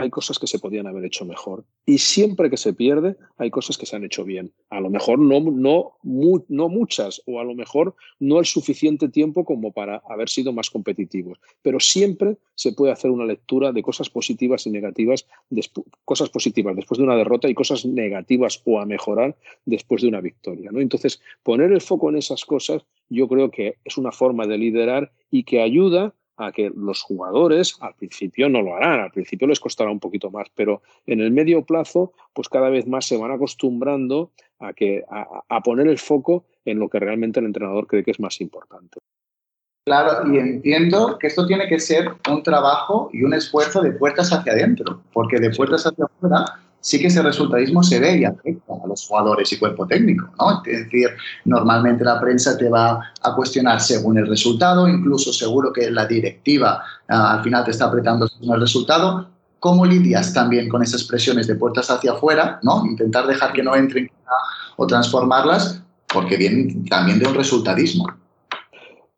[0.01, 1.65] hay cosas que se podían haber hecho mejor.
[1.85, 4.51] Y siempre que se pierde, hay cosas que se han hecho bien.
[4.69, 9.09] A lo mejor no, no, mu- no muchas, o a lo mejor no el suficiente
[9.09, 11.39] tiempo como para haber sido más competitivos.
[11.61, 15.25] Pero siempre se puede hacer una lectura de cosas positivas y negativas,
[16.05, 19.35] cosas positivas después de una derrota y cosas negativas o a mejorar
[19.65, 20.71] después de una victoria.
[20.71, 20.79] ¿no?
[20.79, 25.11] Entonces, poner el foco en esas cosas, yo creo que es una forma de liderar
[25.31, 29.59] y que ayuda a que los jugadores al principio no lo harán, al principio les
[29.59, 33.31] costará un poquito más, pero en el medio plazo, pues cada vez más se van
[33.31, 38.03] acostumbrando a, que, a, a poner el foco en lo que realmente el entrenador cree
[38.03, 38.99] que es más importante.
[39.85, 44.31] Claro, y entiendo que esto tiene que ser un trabajo y un esfuerzo de puertas
[44.31, 46.45] hacia adentro, porque de puertas hacia afuera
[46.81, 50.61] sí que ese resultadismo se ve y afecta a los jugadores y cuerpo técnico, ¿no?
[50.65, 51.09] Es decir,
[51.45, 56.83] normalmente la prensa te va a cuestionar según el resultado, incluso seguro que la directiva
[57.07, 59.29] ah, al final te está apretando según el resultado.
[59.59, 62.85] ¿Cómo lidias también con esas presiones de puertas hacia afuera, ¿no?
[62.85, 64.09] Intentar dejar que no entren
[64.77, 68.05] o transformarlas, porque vienen también de un resultadismo.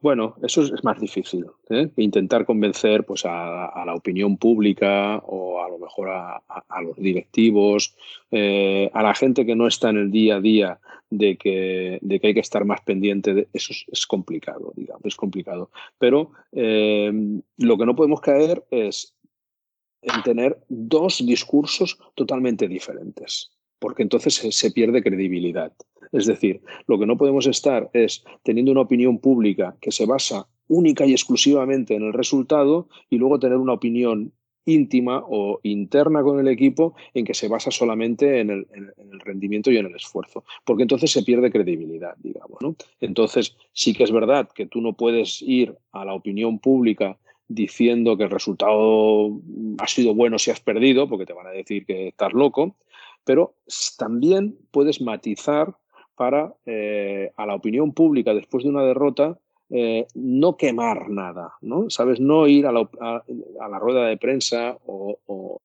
[0.01, 1.45] Bueno, eso es, más difícil.
[1.69, 1.89] ¿eh?
[1.97, 6.41] Intentar convencer pues, a, la opinión pública o a lo mejor a,
[6.81, 7.95] los directivos,
[8.31, 10.79] eh, a la gente que no está en el día a día
[11.11, 15.69] de que, hay que estar más pendiente eso es, es complicado, digamos, es complicado.
[15.99, 17.11] Pero eh,
[17.57, 19.13] lo que no podemos caer es
[20.01, 23.51] en tener dos discursos totalmente diferentes,
[23.81, 25.73] porque entonces se, pierde credibilidad.
[26.11, 30.47] Es decir, lo que no podemos estar es teniendo una opinión pública que se basa
[30.67, 34.33] única y exclusivamente en el resultado y luego tener una opinión
[34.65, 39.19] íntima o interna con el equipo en que se basa solamente en el, en el,
[39.19, 42.59] rendimiento y en el esfuerzo, porque entonces se pierde credibilidad, digamos.
[42.99, 47.17] Entonces, sí que es verdad que tú no puedes ir a la opinión pública
[47.47, 49.41] diciendo que el resultado
[49.79, 52.75] ha sido bueno si has perdido, porque te van a decir que estás loco,
[53.23, 53.55] pero
[53.97, 55.75] también puedes matizar
[56.15, 61.89] para eh, a la opinión pública después de una derrota eh, no quemar nada, ¿no?
[61.89, 62.19] ¿Sabes?
[62.19, 63.23] No ir a la, a,
[63.61, 65.61] a la rueda de prensa o, o,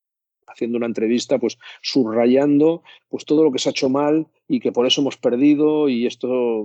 [0.57, 4.73] haciendo una entrevista, pues subrayando pues todo lo que se ha hecho mal y que
[4.73, 6.65] por eso hemos perdido y esto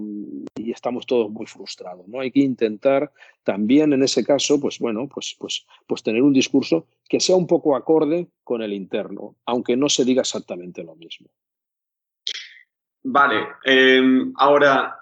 [0.55, 2.21] y estamos todos muy frustrados, ¿no?
[2.21, 3.11] Hay que intentar
[3.43, 7.47] también en ese caso, pues bueno, pues pues pues tener un discurso que sea un
[7.47, 11.27] poco acorde con el interno, aunque no se diga exactamente lo mismo.
[13.03, 14.01] Vale, eh,
[14.35, 14.95] ahora,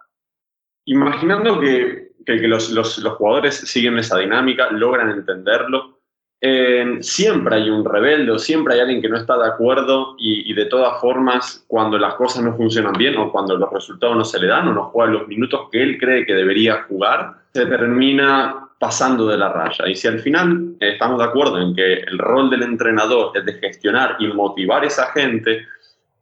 [0.85, 5.98] imaginando que, que, que los, los, los, jugadores siguen esa dinámica, logran entenderlo,
[6.41, 10.53] eh, siempre hay un rebelde o siempre hay alguien que no está de acuerdo y,
[10.53, 14.39] de todas formas, cuando las cosas no funcionan bien o cuando los resultados no se
[14.39, 18.69] le dan o no juega los minutos que él cree que debería jugar, se termina
[18.79, 19.89] pasando de la raya.
[19.89, 23.53] Y si al final estamos de acuerdo en que el rol del entrenador es de
[23.53, 25.65] gestionar y motivar a esa gente,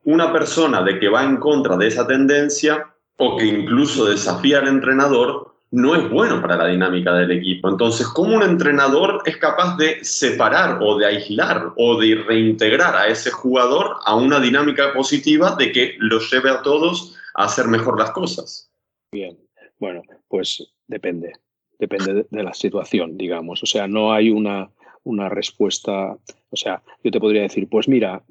[0.05, 2.87] una persona de que va en contra de esa tendencia
[3.17, 7.69] o que incluso desafía al entrenador no es bueno para la dinámica del equipo.
[7.69, 13.07] Entonces, ¿cómo un entrenador es capaz de separar o de aislar o de reintegrar a
[13.07, 17.99] ese jugador a una dinámica positiva de que los lleve a todos a hacer mejor
[17.99, 18.71] las cosas?
[19.11, 19.37] Bien,
[19.79, 21.33] bueno, pues depende,
[21.79, 23.61] depende de, la situación, digamos.
[23.61, 24.69] O sea, no hay una,
[25.03, 26.17] una respuesta.
[26.49, 28.23] O sea, yo te podría decir, pues mira,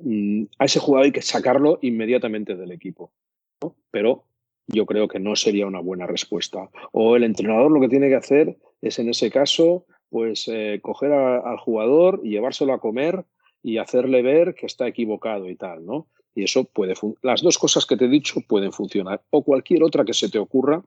[0.58, 3.12] a ese jugador hay que sacarlo inmediatamente del equipo.
[3.62, 3.74] ¿no?
[3.90, 4.24] Pero
[4.66, 6.68] yo creo que no sería una buena respuesta.
[6.92, 11.12] O el entrenador lo que tiene que hacer es, en ese caso, pues eh, coger
[11.12, 13.24] al jugador y llevárselo a comer
[13.62, 16.06] y hacerle ver que está equivocado y tal, ¿no?
[16.34, 20.04] Y eso puede las dos cosas que te he dicho pueden funcionar o cualquier otra
[20.04, 20.84] que se te ocurra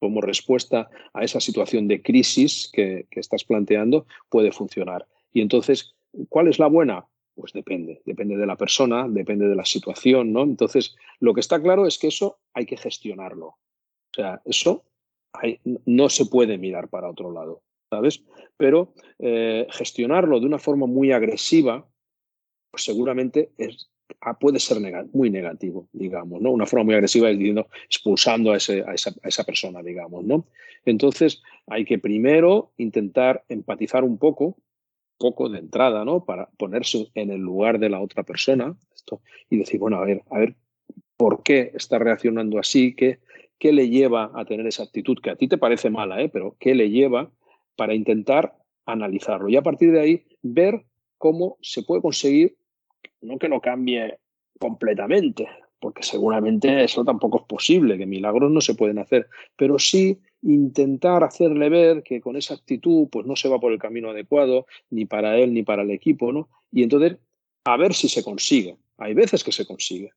[0.00, 5.06] como respuesta a esa situación de crisis que, que estás planteando puede funcionar.
[5.32, 5.94] Y entonces,
[6.28, 7.06] ¿cuál es la buena?
[7.34, 10.42] Pues depende, depende de la persona, depende de la situación, ¿no?
[10.42, 13.46] Entonces, lo que está claro es que eso hay que gestionarlo.
[13.46, 14.84] O sea, eso
[15.86, 18.22] no se puede mirar para otro lado, ¿sabes?
[18.58, 21.88] Pero eh, gestionarlo de una forma muy agresiva,
[22.70, 23.90] pues seguramente es,
[24.38, 24.78] puede ser
[25.12, 26.50] muy negativo, digamos, ¿no?
[26.50, 30.46] Una forma muy agresiva es diciendo, expulsando a, esa, a esa persona, digamos, ¿no?
[30.84, 34.56] Entonces, hay que primero intentar empatizar un poco,
[35.22, 36.24] poco de entrada, ¿no?
[36.24, 40.22] Para ponerse en el lugar de la otra persona esto, y decir, bueno, a ver,
[40.32, 40.56] a ver,
[41.16, 42.96] ¿por qué está reaccionando así?
[42.96, 43.20] ¿Qué,
[43.56, 46.28] ¿Qué le lleva a tener esa actitud que a ti te parece mala, ¿eh?
[46.28, 47.30] Pero ¿qué le lleva
[47.76, 49.48] para intentar analizarlo?
[49.48, 50.84] Y a partir de ahí, ver
[51.18, 52.56] cómo se puede conseguir,
[53.20, 54.18] no que no cambie
[54.58, 55.46] completamente,
[55.78, 61.22] porque seguramente eso tampoco es posible, que milagros no se pueden hacer, pero sí intentar
[61.24, 65.06] hacerle ver que con esa actitud pues no se va por el camino adecuado, ni
[65.06, 66.48] para él ni para el equipo, ¿no?
[66.70, 67.16] Y entonces,
[67.64, 68.76] a ver si se consigue.
[68.98, 70.10] Hay veces que se consigue,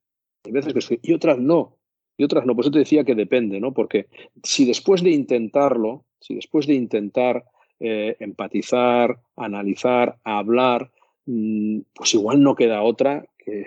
[0.43, 1.77] hay veces que se, y otras no,
[2.17, 2.55] y otras no.
[2.55, 3.73] Por eso te decía que depende, ¿no?
[3.73, 4.07] Porque
[4.43, 7.45] si después de intentarlo, si después de intentar
[7.79, 10.91] eh, empatizar, analizar, hablar,
[11.25, 13.65] mm, pues igual no queda otra que,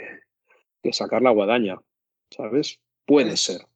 [0.83, 1.81] que sacar la guadaña,
[2.31, 2.81] ¿sabes?
[3.07, 3.68] Puede ser.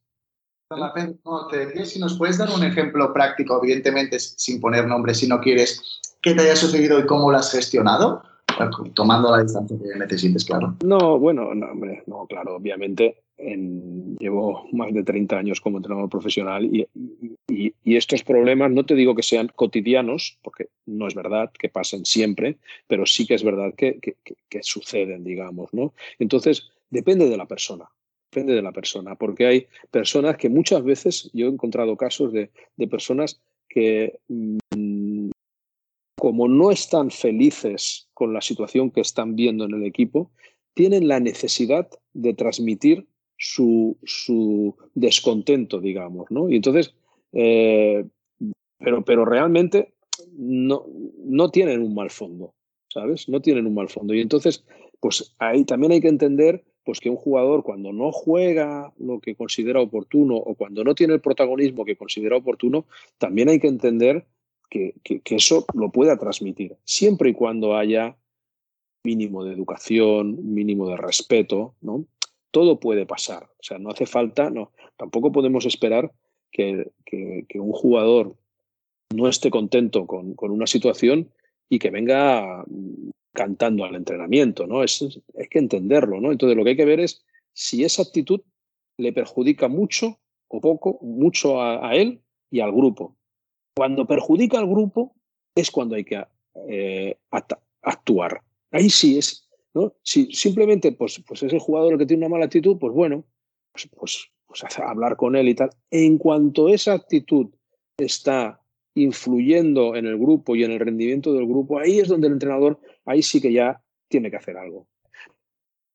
[1.25, 5.27] No, te decía si nos puedes dar un ejemplo práctico, evidentemente sin poner nombre si
[5.27, 8.23] no quieres, que te haya sucedido y cómo lo has gestionado,
[8.93, 10.75] tomando la distancia que necesites, claro.
[10.83, 11.67] No, bueno, no,
[12.07, 16.87] no, claro, obviamente en- llevo más de 30 años como entrenador profesional y,
[17.83, 22.57] estos problemas no te digo que sean cotidianos, porque no es verdad que pasen siempre,
[22.87, 24.15] pero sí que es verdad que- que-
[24.49, 25.93] que suceden, digamos, ¿no?
[26.19, 27.85] Entonces, depende de la persona,
[28.33, 32.49] depende de la persona, porque hay personas que muchas veces, yo he encontrado casos de,
[32.77, 35.29] de personas que mm,
[36.17, 40.31] como no están felices con la situación que están viendo en el equipo,
[40.73, 43.05] tienen la necesidad de transmitir
[43.37, 46.49] su, su descontento, digamos, ¿no?
[46.49, 46.95] Y entonces,
[47.33, 48.05] eh,
[48.79, 49.93] pero, pero realmente
[50.31, 50.85] no,
[51.17, 52.53] no tienen un mal fondo,
[52.87, 53.29] ¿sabes?
[53.29, 54.13] No tienen un mal fondo.
[54.13, 54.63] Y entonces,
[54.99, 59.35] pues ahí también hay que entender pues que un jugador cuando no juega lo que
[59.35, 62.85] considera oportuno o cuando no tiene el protagonismo que considera oportuno,
[63.17, 64.25] también hay que entender
[64.69, 68.15] que, que- eso lo pueda transmitir, siempre y cuando haya
[69.05, 72.05] mínimo de educación, mínimo de respeto, ¿no?
[72.51, 73.43] Todo puede pasar.
[73.59, 76.11] O sea, no hace falta, no, tampoco podemos esperar
[76.51, 78.35] que, que- que un jugador
[79.13, 81.29] no esté contento con, con una situación
[81.69, 82.63] y que venga
[83.33, 84.83] cantando al entrenamiento, ¿no?
[84.83, 85.01] Es,
[85.37, 86.31] hay que entenderlo, ¿no?
[86.31, 88.41] Entonces lo que hay que ver es si esa actitud
[88.97, 92.21] le perjudica mucho o poco, mucho a, él
[92.51, 93.17] y al grupo.
[93.75, 95.15] Cuando perjudica al grupo
[95.55, 96.23] es cuando hay que
[96.69, 97.17] eh,
[97.81, 98.41] actuar.
[98.71, 99.93] Ahí sí es, ¿no?
[100.03, 103.25] Si simplemente pues, pues es el jugador el que tiene una mala actitud, pues bueno,
[103.71, 105.71] pues, pues, pues hablar con él y tal.
[105.89, 107.47] En cuanto esa actitud
[107.97, 108.62] está
[108.95, 112.79] influyendo en el grupo y en el rendimiento del grupo, ahí es donde el entrenador,
[113.05, 114.87] ahí sí que ya tiene que hacer algo.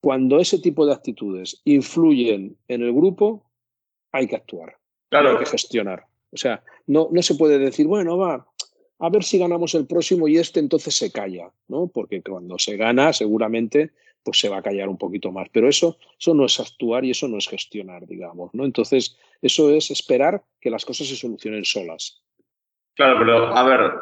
[0.00, 3.50] Cuando ese tipo de actitudes influyen en el grupo,
[4.12, 4.76] hay que actuar,
[5.10, 5.30] Claro.
[5.30, 6.04] hay que gestionar.
[6.30, 8.46] O sea, no, no se puede decir, bueno, va,
[8.98, 11.88] a ver si ganamos el próximo y este entonces se calla, ¿no?
[11.88, 13.92] Porque cuando se gana, seguramente
[14.22, 15.48] pues se va a callar un poquito más.
[15.52, 18.64] Pero eso, eso no es actuar y eso no es gestionar, digamos, ¿no?
[18.64, 22.20] Entonces, eso es esperar que las cosas se solucionen solas.
[22.98, 23.92] Claro, pero a ver,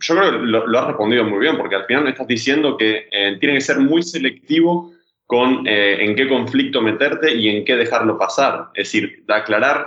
[0.00, 2.78] yo creo que lo, lo has respondido muy bien, porque al final me estás diciendo
[2.78, 4.90] que eh, tiene que ser muy selectivo
[5.26, 8.70] con eh, en qué conflicto meterte y en qué dejarlo pasar.
[8.72, 9.86] Es decir, de aclarar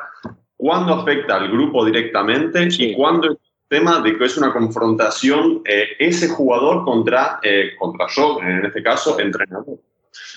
[0.57, 3.37] cuándo afecta al grupo directamente y cuándo es
[3.67, 7.39] tema de que es una confrontación eh, ese jugador contra,
[7.79, 9.79] contra yo, en este caso, entrenador.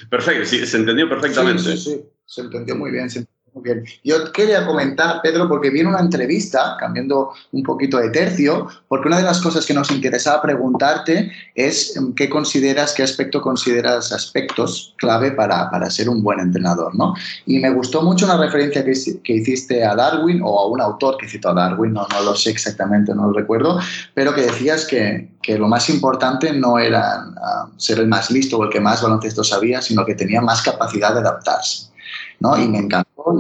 [0.08, 1.62] Perfecto, sí, se entendió perfectamente.
[1.62, 3.84] Sí, sí, sí, se entendió muy bien, se entendió muy bien.
[4.02, 9.07] Yo quería comentar, Pedro, porque vi en una entrevista, cambiando un poquito de tercio, porque
[9.07, 14.11] una de las cosas que nos interesaba preguntarte es em, qué consideras, qué aspecto consideras
[14.12, 17.14] aspectos clave para, para ser un buen entrenador, ¿no?
[17.46, 18.92] Y me gustó mucho una referencia que,
[19.22, 22.34] que hiciste a Darwin o a un autor que citó a Darwin, no, no lo
[22.34, 23.78] sé exactamente, no lo recuerdo,
[24.14, 28.59] pero que decías que, que lo más importante no era ah, ser el más listo
[28.59, 31.94] o el que más baloncesto sabía, sino que tenía más capacidad de adaptarse.
[32.40, 32.59] ¿no?
[32.59, 32.78] Y me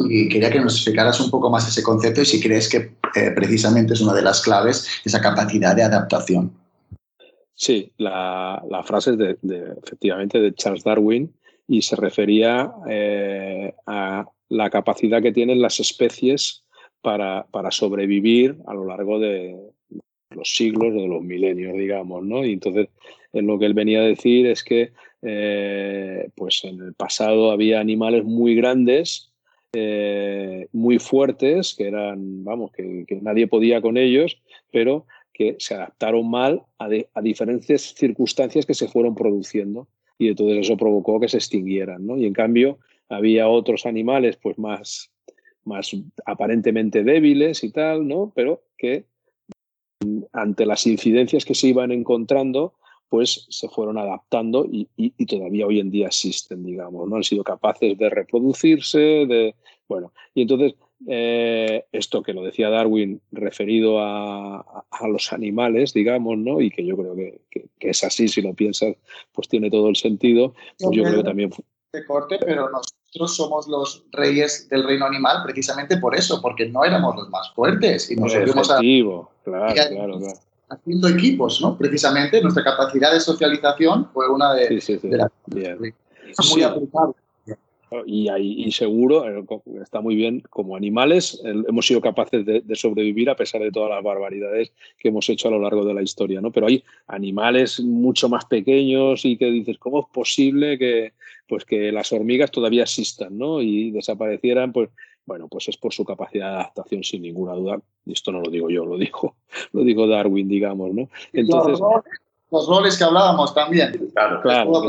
[0.08, 3.30] y quería que nos explicaras un poco más ese concepto y si crees que eh,
[3.34, 6.52] precisamente es una de las claves, esa capacidad de adaptación.
[7.54, 9.36] Sí, la, la frase es de,
[9.82, 11.32] efectivamente de Charles Darwin
[11.68, 16.64] y se refería eh, a la capacidad que tienen las especies
[17.00, 19.56] para, para sobrevivir a lo largo de
[20.30, 22.44] los siglos, de los milenios, digamos, ¿no?
[22.44, 22.88] Y entonces
[23.32, 27.80] en lo que él venía a decir es que eh, pues en el pasado había
[27.80, 29.32] animales muy grandes,
[29.74, 36.30] eh, muy fuertes, que eran, vamos, que, nadie podía con ellos, pero que se adaptaron
[36.30, 41.38] mal a, a diferentes circunstancias que se fueron produciendo y entonces eso provocó que se
[41.38, 42.16] extinguieran, ¿no?
[42.16, 45.10] Y en cambio había otros animales pues más,
[45.64, 48.32] más aparentemente débiles y tal, ¿no?
[48.34, 49.06] Pero que
[50.32, 52.74] ante las incidencias que se iban encontrando,
[53.08, 57.16] pues se fueron adaptando y, y- y todavía hoy en día existen, digamos, ¿no?
[57.16, 59.54] Han sido capaces de reproducirse, de...
[59.88, 60.74] Bueno, y entonces
[61.06, 66.60] eh, esto que lo decía Darwin referido a, a- a los animales, digamos, ¿no?
[66.60, 68.96] Y que yo creo que, que- que es así, si lo piensas,
[69.32, 71.50] pues tiene todo el sentido, pues yo creo que también...
[71.92, 76.66] De corte, pero nos, nosotros somos los reyes del reino animal precisamente por eso, porque
[76.68, 80.38] no éramos los más fuertes y nos volvimos a Efectivo, claro, claro, claro.
[80.68, 81.76] Haciendo equipos, ¿no?
[81.76, 85.08] Precisamente nuestra capacidad de socialización fue una de, Sí, sí, sí.
[85.08, 85.30] de las
[86.52, 87.14] muy aplicable.
[88.06, 89.44] Y, ahí- y seguro, eh,
[89.80, 93.88] está muy bien, como animales hemos sido capaces de, de sobrevivir a pesar de todas
[93.90, 96.50] las barbaridades que hemos hecho a lo largo de la historia, ¿no?
[96.50, 101.12] Pero hay animales mucho más pequeños y que dices, ¿cómo es posible que,
[101.48, 103.62] pues, que las hormigas todavía existan, ¿no?
[103.62, 104.88] Y desaparecieran, pues,
[105.26, 107.80] bueno, pues es por su capacidad de adaptación sin ninguna duda.
[108.04, 109.36] Y esto no lo digo yo, lo dijo,
[109.72, 111.08] lo dijo Darwin, digamos, ¿no?
[111.32, 112.04] Entonces, los, roles,
[112.50, 114.10] los roles que hablábamos también.
[114.12, 114.42] Claro.
[114.42, 114.82] Claro.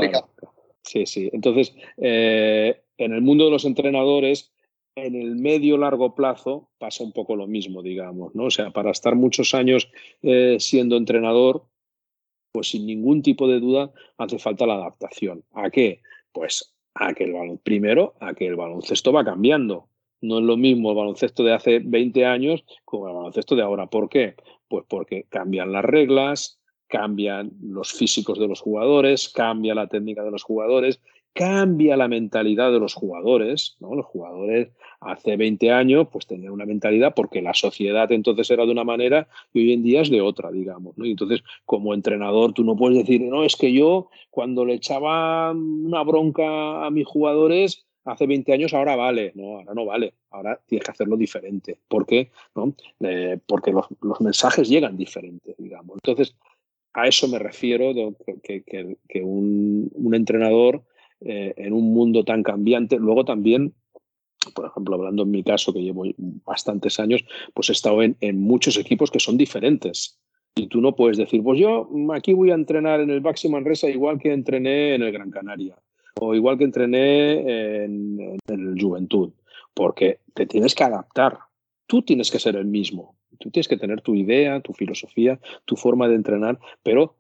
[0.82, 1.30] Sí, sí.
[1.34, 4.52] Entonces, eh, en el mundo de los entrenadores,
[4.96, 8.46] en el medio largo plazo pasa un poco lo mismo, digamos, ¿no?
[8.46, 9.90] O sea, para estar muchos años
[10.22, 11.66] eh, siendo entrenador,
[12.52, 15.44] pues sin ningún tipo de duda hace falta la adaptación.
[15.54, 16.02] ¿A qué?
[16.32, 19.90] Pues a que el balon, primero, a que el baloncesto va cambiando.
[20.28, 23.88] No es lo mismo el baloncesto de hace 20 años como el baloncesto de ahora.
[23.88, 24.36] ¿Por qué?
[24.68, 30.32] Pues porque cambian las reglas, cambian los físicos de los jugadores, cambia la técnica de
[30.32, 31.02] los jugadores,
[31.36, 33.94] cambia la mentalidad de los jugadores, ¿no?
[33.94, 34.70] Los jugadores
[35.02, 39.28] hace 20 años pues tenían una mentalidad porque la sociedad entonces era de una manera
[39.54, 41.06] y hoy en día es de otra, digamos, ¿no?
[41.06, 45.52] Y entonces, como entrenador, tú no puedes decir, no, es que yo cuando le echaba
[45.52, 49.32] una bronca a mis jugadores hace 20 años, ahora vale.
[49.36, 50.14] No, ahora no vale.
[50.32, 51.80] Ahora tienes que hacerlo diferente.
[51.88, 52.30] ¿Por qué?
[52.56, 52.74] ¿No?
[53.02, 55.98] Eh, porque los, mensajes llegan diferentes, digamos.
[55.98, 56.36] Entonces,
[56.94, 57.94] a eso me refiero,
[58.44, 60.84] que, un, entrenador
[61.20, 63.74] eh, en un mundo tan cambiante, luego también,
[64.54, 68.40] por ejemplo, hablando en mi caso, que llevo bastantes años, pues he estado en, en
[68.40, 70.20] muchos equipos que son diferentes.
[70.56, 73.90] Y tú no puedes decir, pues yo aquí voy a entrenar en el Baxi Manresa
[73.90, 75.76] igual que entrené en el Gran Canaria
[76.20, 79.32] o igual que entrené en, el Juventud,
[79.74, 81.40] porque te tienes que adaptar.
[81.88, 83.16] Tú tienes que ser el mismo.
[83.40, 87.16] Tú tienes que tener tu idea, tu filosofía, tu forma de entrenar, pero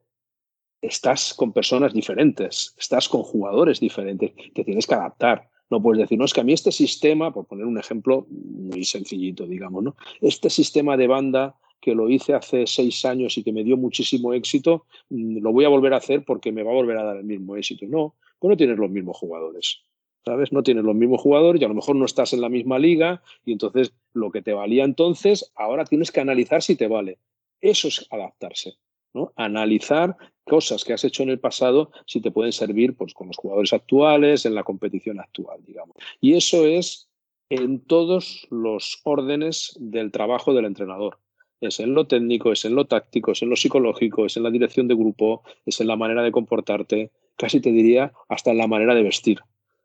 [0.82, 5.50] estás con personas diferentes, estás con jugadores diferentes, te tienes que adaptar.
[5.70, 8.86] No puedes decir, no, es que a mí este sistema, por poner un ejemplo muy
[8.86, 9.96] sencillito, digamos, ¿no?
[10.22, 14.34] Este sistema de banda que lo hice hace seis años y que me dio muchísimo
[14.34, 17.18] éxito, mm, lo voy a volver a hacer porque me va a volver a dar
[17.18, 17.86] el mismo éxito.
[17.88, 19.82] No, pues no tienes los mismos jugadores.
[20.24, 20.52] ¿Sabes?
[20.52, 23.22] No tienes los mismos jugadores y a lo mejor no estás en la misma liga
[23.46, 27.20] y entonces lo que te valía entonces, ahora tienes que analizar si te vale.
[27.62, 28.78] Eso es adaptarse,
[29.14, 29.34] ¿no?
[29.36, 33.38] Analizar cosas que has hecho en el pasado si te pueden servir pues, con los
[33.38, 35.96] jugadores actuales, en la competición actual, digamos.
[36.22, 37.08] Y eso es
[37.50, 41.20] en todos los órdenes del trabajo del entrenador.
[41.62, 44.51] Es en lo técnico, es en lo táctico, es en lo psicológico, es en la
[44.51, 48.68] dirección de grupo, es en la manera de comportarte, casi te diría hasta en la
[48.68, 49.39] manera de vestir.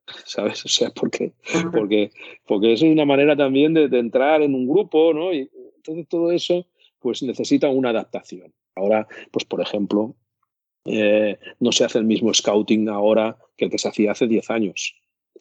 [0.24, 0.64] ¿Sabes?
[0.64, 1.32] O sea, porque,
[1.72, 2.10] porque,
[2.46, 5.32] porque eso es una manera también de, de entrar en un grupo, ¿no?
[5.32, 6.66] Y entonces todo eso
[6.98, 8.52] pues necesita una adaptación.
[8.74, 10.14] Ahora, pues por ejemplo,
[10.84, 14.50] eh, no se hace el mismo scouting ahora que el que se hacía hace 10
[14.50, 14.96] años.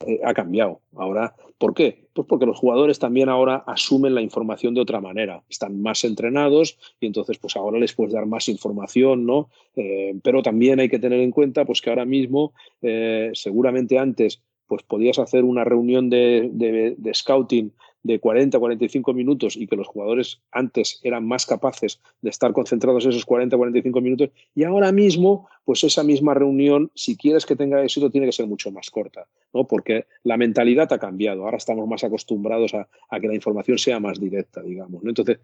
[0.05, 0.79] Eh, ha cambiado.
[0.95, 2.07] Ahora, ¿por qué?
[2.13, 5.43] Pues porque los jugadores también ahora asumen la información de otra manera.
[5.49, 9.49] Están más entrenados y entonces, pues ahora les puedes dar más información, ¿no?
[9.75, 14.41] Eh, pero también hay que tener en cuenta, pues que ahora mismo, eh, seguramente antes,
[14.67, 17.73] pues podías hacer una reunión de, scouting
[18.03, 23.05] de 40, 45 minutos y que los jugadores antes eran más capaces de estar concentrados
[23.05, 27.83] esos 40, 45 minutos y ahora mismo, pues esa misma reunión, si quieres que tenga
[27.83, 29.67] éxito, tiene que ser mucho más corta, ¿no?
[29.67, 33.99] Porque la mentalidad ha cambiado, ahora estamos más acostumbrados a, a que la información sea
[33.99, 35.09] más directa, digamos, ¿no?
[35.09, 35.39] Entonces,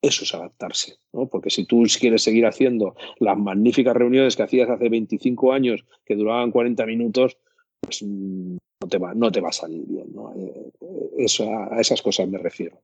[0.00, 1.26] eso es adaptarse, ¿no?
[1.26, 6.14] Porque si tú quieres seguir haciendo las magníficas reuniones que hacías hace 25 años, que
[6.14, 7.36] duraban 40 minutos,
[7.80, 10.06] pues no te va, no te va a salir bien.
[10.14, 10.32] ¿no?
[11.16, 12.80] Eso, a esas cosas me refiero.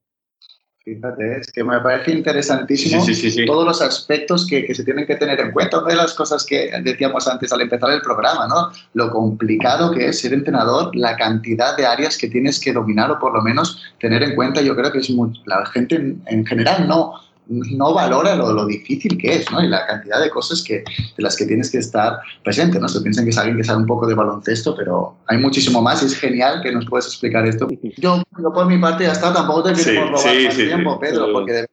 [0.84, 4.84] Fíjate, es que me parece interesantísimo sí, sí, sí, todos los aspectos que, que, se
[4.84, 5.78] tienen que tener en cuenta.
[5.78, 8.70] Una de las cosas que decíamos antes al empezar el programa, ¿no?
[8.92, 13.18] Lo complicado que es ser entrenador, la cantidad de áreas que tienes que dominar o
[13.18, 14.60] por lo menos tener en cuenta.
[14.60, 17.14] Yo creo que es muy, la gente en, en general no,
[17.48, 19.62] no valora lo, lo, difícil que es, ¿no?
[19.62, 22.88] Y la cantidad de cosas que, de las que tienes que estar presente, ¿no?
[22.88, 26.02] Se piensan que es alguien que sabe un poco de baloncesto, pero hay muchísimo más
[26.02, 27.68] y es genial que nos puedas explicar esto.
[27.98, 30.64] Yo, yo por mi parte ya está, tampoco te queremos sí, robar sí, más sí,
[30.64, 31.66] tiempo, Pedro, porque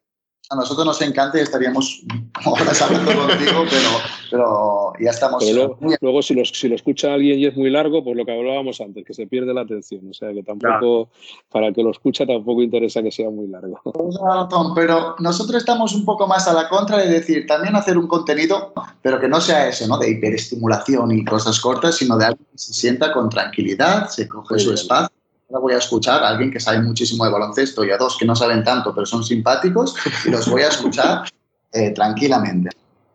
[0.52, 2.04] a nosotros nos encanta y estaríamos
[2.46, 3.90] horas hablando contigo, pero,
[4.30, 5.44] pero ya estamos.
[5.44, 5.96] Pero luego, muy...
[6.02, 8.82] luego si, lo, si, lo, escucha alguien y es muy largo, pues lo que hablábamos
[8.82, 10.10] antes, que se pierde la atención.
[10.10, 11.10] O sea que tampoco, claro.
[11.50, 13.80] para el que lo escucha, tampoco interesa que sea muy largo.
[14.50, 18.08] Tom, pero nosotros estamos un poco más a la contra de decir, también hacer un
[18.08, 19.98] contenido, pero que no sea eso, ¿no?
[19.98, 24.56] De hiperestimulación y cosas cortas, sino de algo que se sienta con tranquilidad, se coge
[24.56, 24.76] muy su bien.
[24.76, 25.21] espacio
[25.60, 28.36] voy a escuchar a alguien que sabe muchísimo de baloncesto y a dos que no
[28.36, 29.96] saben tanto, pero son simpáticos,
[30.26, 31.24] y los voy a escuchar
[31.74, 32.70] eh, tranquilamente.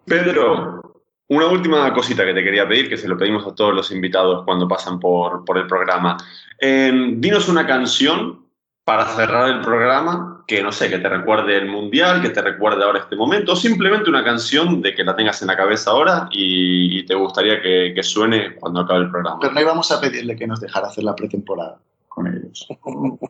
[0.05, 3.91] Pedro, una última cosita que te quería pedir, que se lo pedimos a todos los
[3.91, 6.17] invitados cuando pasan por, por el programa.
[6.61, 8.47] Eh, dinos una canción
[8.85, 12.85] para cerrar el programa que, no sé, que te recuerde el Mundial, que te recuerde
[12.85, 16.29] ahora este momento, o simplemente una canción de que la tengas en la cabeza ahora
[16.31, 19.41] y, y te gustaría que, que suene cuando acabe el programa.
[19.41, 21.81] Pero no íbamos a pedirle que nos dejara hacer la pretemporada
[22.17, 22.67] con ellos.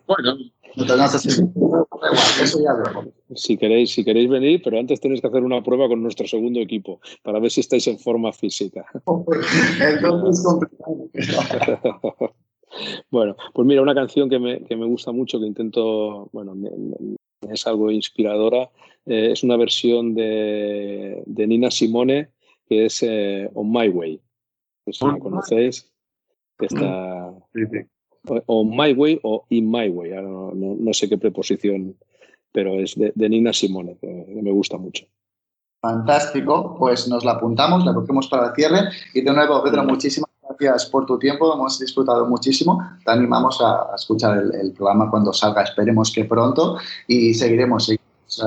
[0.06, 0.36] Bueno,
[2.42, 2.72] eso ya.
[3.34, 6.60] Si queréis, si queréis venir, pero antes tenéis que hacer una prueba con nuestro segundo
[6.60, 8.86] equipo para ver si estáis en forma física.
[13.10, 16.70] Bueno, pues mira, una canción que me, que me gusta mucho, que intento, bueno, me-
[16.70, 17.16] me-
[17.52, 18.70] es algo inspiradora,
[19.06, 22.30] eh, es una versión de, de Nina Simone
[22.68, 24.20] que es eh, On My Way.
[24.86, 25.90] No sé si la conocéis.
[26.58, 27.32] Que está
[28.28, 31.96] o- On My Way o In My Way, ahora no, no- no sé qué preposición,
[32.52, 34.06] pero es de, de Nina Simone, que
[34.42, 35.04] me gusta mucho.
[35.82, 38.88] Fantástico, pues nos la apuntamos, la cogemos para el cierre.
[39.14, 42.80] Y de nuevo, Pedro, muchísimas gracias por tu tiempo, hemos disfrutado muchísimo.
[43.04, 48.42] Te animamos a, escuchar el, el programa cuando salga, esperemos que pronto, y seguiremos, seguiremos,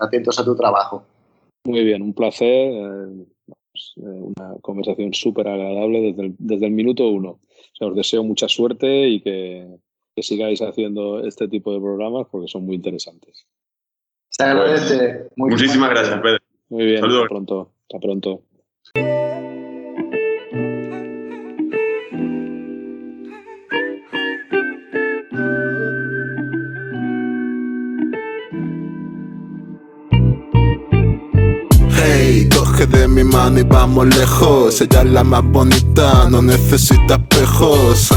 [0.00, 1.02] atentos a tu trabajo.
[1.66, 2.72] Muy bien, un placer.
[2.72, 4.00] eh, pues, eh,
[4.36, 7.38] una conversación súper agradable desde el, desde el minuto uno.
[7.72, 9.66] O sea, os deseo mucha suerte y que,
[10.14, 13.46] que sigáis haciendo este tipo de programas porque son muy interesantes.
[14.28, 15.28] Se agradece.
[15.36, 16.38] Muy muchísimas gracias, Pedro.
[16.68, 17.22] Muy bien, Saludos.
[17.22, 17.72] hasta pronto.
[17.82, 18.42] Hasta pronto.
[32.90, 34.80] De mi mano y vamos lejos.
[34.80, 38.10] Ella es la más bonita, no necesita espejos.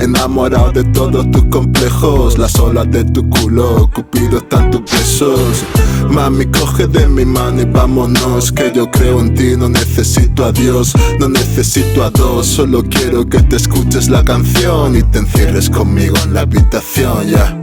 [0.00, 2.38] Enamorado de todos tus complejos.
[2.38, 5.64] Las olas de tu culo, Cupido están tus besos.
[6.10, 8.52] Mami, coge de mi mano y vámonos.
[8.52, 12.46] Que yo creo en ti, no necesito a Dios, no necesito a dos.
[12.46, 17.61] Solo quiero que te escuches la canción y te encierres conmigo en la habitación, ya.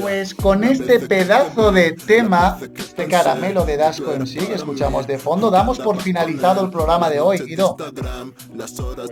[0.00, 5.18] Pues con este pedazo de tema, este caramelo de Dasco en sí que escuchamos de
[5.18, 7.76] fondo, damos por finalizado el programa de hoy, Guido.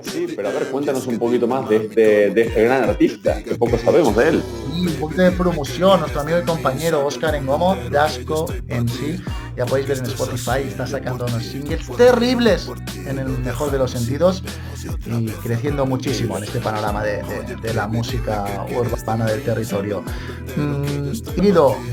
[0.02, 3.55] Sí, pero a ver, cuéntanos un poquito más de este, de este gran artista, que
[3.55, 4.42] poco sabemos de él.
[4.74, 9.22] Y un poquito de promoción, nuestro amigo y compañero Oscar Engomo, Dasco en sí.
[9.57, 12.68] Ya podéis ver en Spotify, está sacando unos singles terribles
[13.07, 14.42] en el mejor de los sentidos
[15.07, 18.44] y creciendo muchísimo en este panorama de, de- de la música
[18.76, 20.02] urbana del territorio.
[20.57, 21.12] Mm,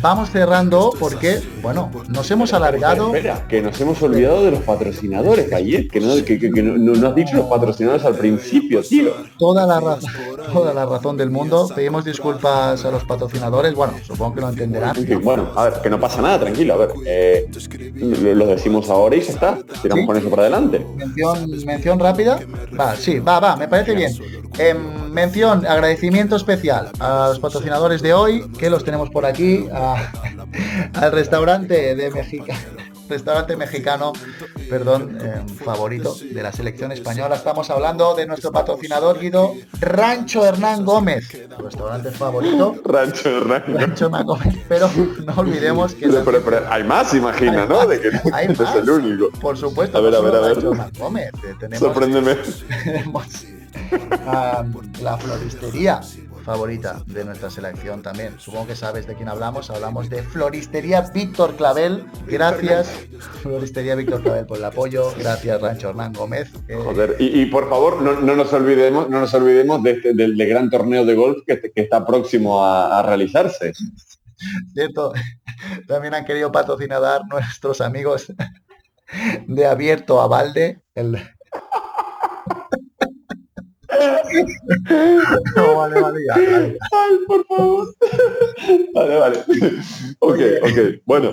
[0.01, 3.07] vamos cerrando porque, bueno, nos hemos alargado.
[3.15, 6.77] Espera, que nos hemos olvidado de los patrocinadores, Gallet, que no, que, que- que no,
[6.77, 9.13] no- no has dicho los patrocinadores al principio, tío.
[9.37, 10.09] Toda la, razón,
[10.51, 11.69] toda la razón del mundo.
[11.75, 13.73] Pedimos disculpas a los patrocinadores.
[13.73, 14.95] Bueno, supongo que lo entenderán.
[15.23, 16.89] Bueno, a ver, que no pasa nada, tranquilo, a ver.
[17.05, 17.49] eh,
[17.95, 19.57] lo lo decimos ahora y ya está.
[19.81, 20.07] Tiramos Sí.
[20.07, 20.85] con eso para adelante.
[20.95, 22.39] Mención, mención rápida.
[22.79, 24.11] Va, sí, va, va, me parece bien.
[24.57, 30.11] Em, mención, agradecimiento especial a los patrocinadores de hoy, que los tenemos por aquí, a-
[30.93, 32.45] al restaurante de México.
[33.15, 34.13] Restaurante mexicano,
[34.69, 37.35] perdón, em, favorito de la selección española.
[37.35, 42.75] Estamos hablando de nuestro patrocinador Guido Rancho Hernán Gómez, tu restaurante favorito.
[42.85, 43.73] Rancho, rancho.
[43.77, 44.89] Rancho Hernán Gómez, pero
[45.25, 47.85] no olvidemos que Pero, pero- pero hay más, imagina, ¿no?
[47.85, 48.75] De que Hay es más.
[48.77, 49.29] el único.
[49.41, 50.53] por supuesto, A ver, a ver, a ver.
[50.55, 52.35] Rancho Hernán Gómez, eh, tenemos Sorpréndeme.
[52.85, 53.25] tenemos
[54.25, 54.63] ah,
[55.01, 55.99] la floristería
[56.41, 58.39] favorita de nuestra selección también.
[58.39, 59.69] Supongo que sabes de quién hablamos.
[59.69, 62.05] Hablamos de Floristería Víctor Clavel.
[62.27, 62.89] Gracias,
[63.41, 65.13] Floristería Víctor Clavel, por el apoyo.
[65.17, 66.51] Gracias, Rancho Hernán Gómez.
[66.83, 70.35] Joder, y, y por favor, no, no nos olvidemos, no nos olvidemos de este- del,
[70.35, 73.71] del gran torneo de golf que, que está próximo a, a realizarse.
[74.73, 75.13] cierto,
[75.87, 78.33] también han querido patrocinar nuestros amigos
[79.47, 80.79] de Abierto a Valde.
[80.95, 81.17] El...
[85.55, 86.77] No, vale, vale, ya, vale.
[86.91, 87.87] Ay, por favor.
[88.93, 89.37] Vale, vale.
[90.19, 91.01] Ok, ok.
[91.05, 91.31] Bueno,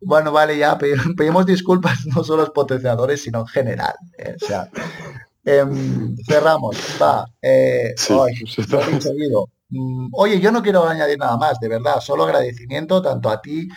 [0.00, 3.94] Bueno, vale, ya pe- pedimos disculpas no solo a los patrocinadores, sino en general.
[4.18, 4.68] eh, o sea,
[5.44, 6.76] em, cerramos.
[7.00, 7.24] Va.
[7.42, 8.68] eh, Sí, pues.
[9.70, 12.00] Mm, Oye, yo no quiero añadir nada más, de verdad.
[12.00, 13.68] Solo agradecimiento tanto a ti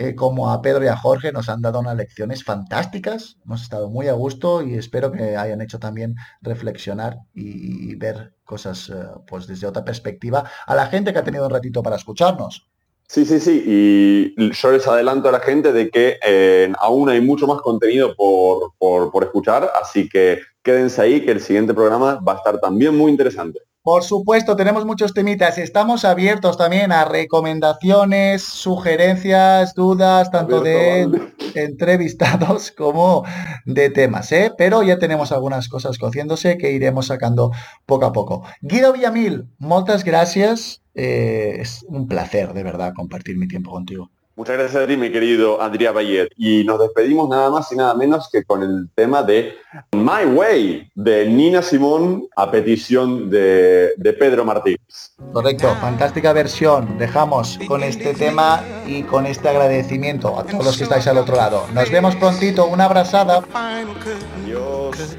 [0.00, 1.30] eh, como a Pedro y a Jorge.
[1.30, 3.36] Nos han dado unas lecciones fantásticas.
[3.44, 8.88] Hemos estado muy a gusto y espero que hayan hecho también reflexionar y, ver cosas
[8.88, 8.94] eh,
[9.26, 12.66] pues desde otra perspectiva a la gente que ha tenido un ratito para escucharnos.
[13.08, 13.62] sí, sí, sí.
[13.66, 18.14] Y yo les adelanto a la gente de que eh, aún hay mucho más contenido
[18.16, 22.96] por, por escuchar, así que quédense ahí, que el siguiente programa va a estar también
[22.96, 23.60] muy interesante.
[23.82, 25.56] Por supuesto, tenemos muchos temitas.
[25.56, 31.08] Estamos abiertos también a recomendaciones, sugerencias, dudas, tanto de
[31.54, 33.24] entrevistados como
[33.64, 34.52] de temas, ¿eh?
[34.58, 37.52] Pero ya tenemos algunas cosas cociéndose que iremos sacando
[37.86, 38.42] poco a poco.
[38.60, 40.82] Guido Villamil, muchas gracias.
[40.94, 44.10] Eh, es un placer, de verdad, compartir mi tiempo contigo.
[44.40, 46.30] Muchas gracias a ti, mi querido Adrià Bayet.
[46.38, 49.54] Y nos despedimos nada más y nada menos que con el tema de
[49.92, 55.12] My Way, de Nina Simón, a petición de, de Pedro Martínez.
[55.34, 56.96] Correcto, fantástica versión.
[56.96, 61.36] Dejamos con este tema y con este agradecimiento a todos los que estáis al otro
[61.36, 61.66] lado.
[61.74, 63.44] Nos vemos prontito, una abrazada.
[63.52, 65.18] Adiós.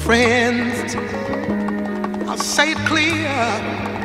[0.00, 0.94] friends.
[2.28, 3.95] I'll say it clear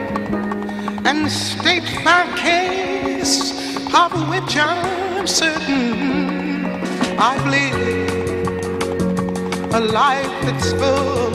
[1.12, 3.52] and state my case,
[3.94, 6.66] of which I'm certain
[7.20, 8.64] I've lived
[9.74, 11.34] a life that's full.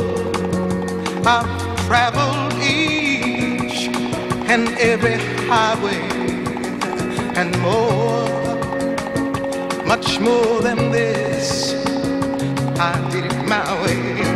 [1.26, 1.52] I've
[1.86, 3.88] traveled each
[4.52, 5.18] and every
[5.50, 6.00] highway
[7.40, 8.24] and more,
[9.84, 11.74] much more than this.
[12.80, 14.35] I did it my way.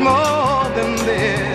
[0.00, 1.47] more than this,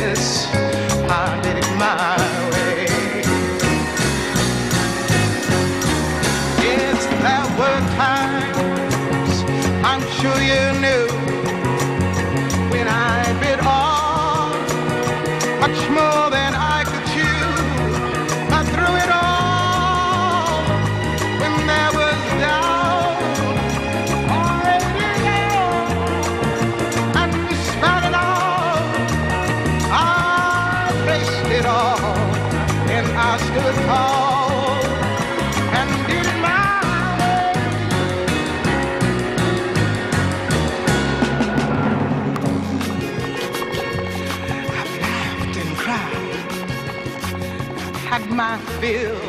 [48.84, 49.23] feel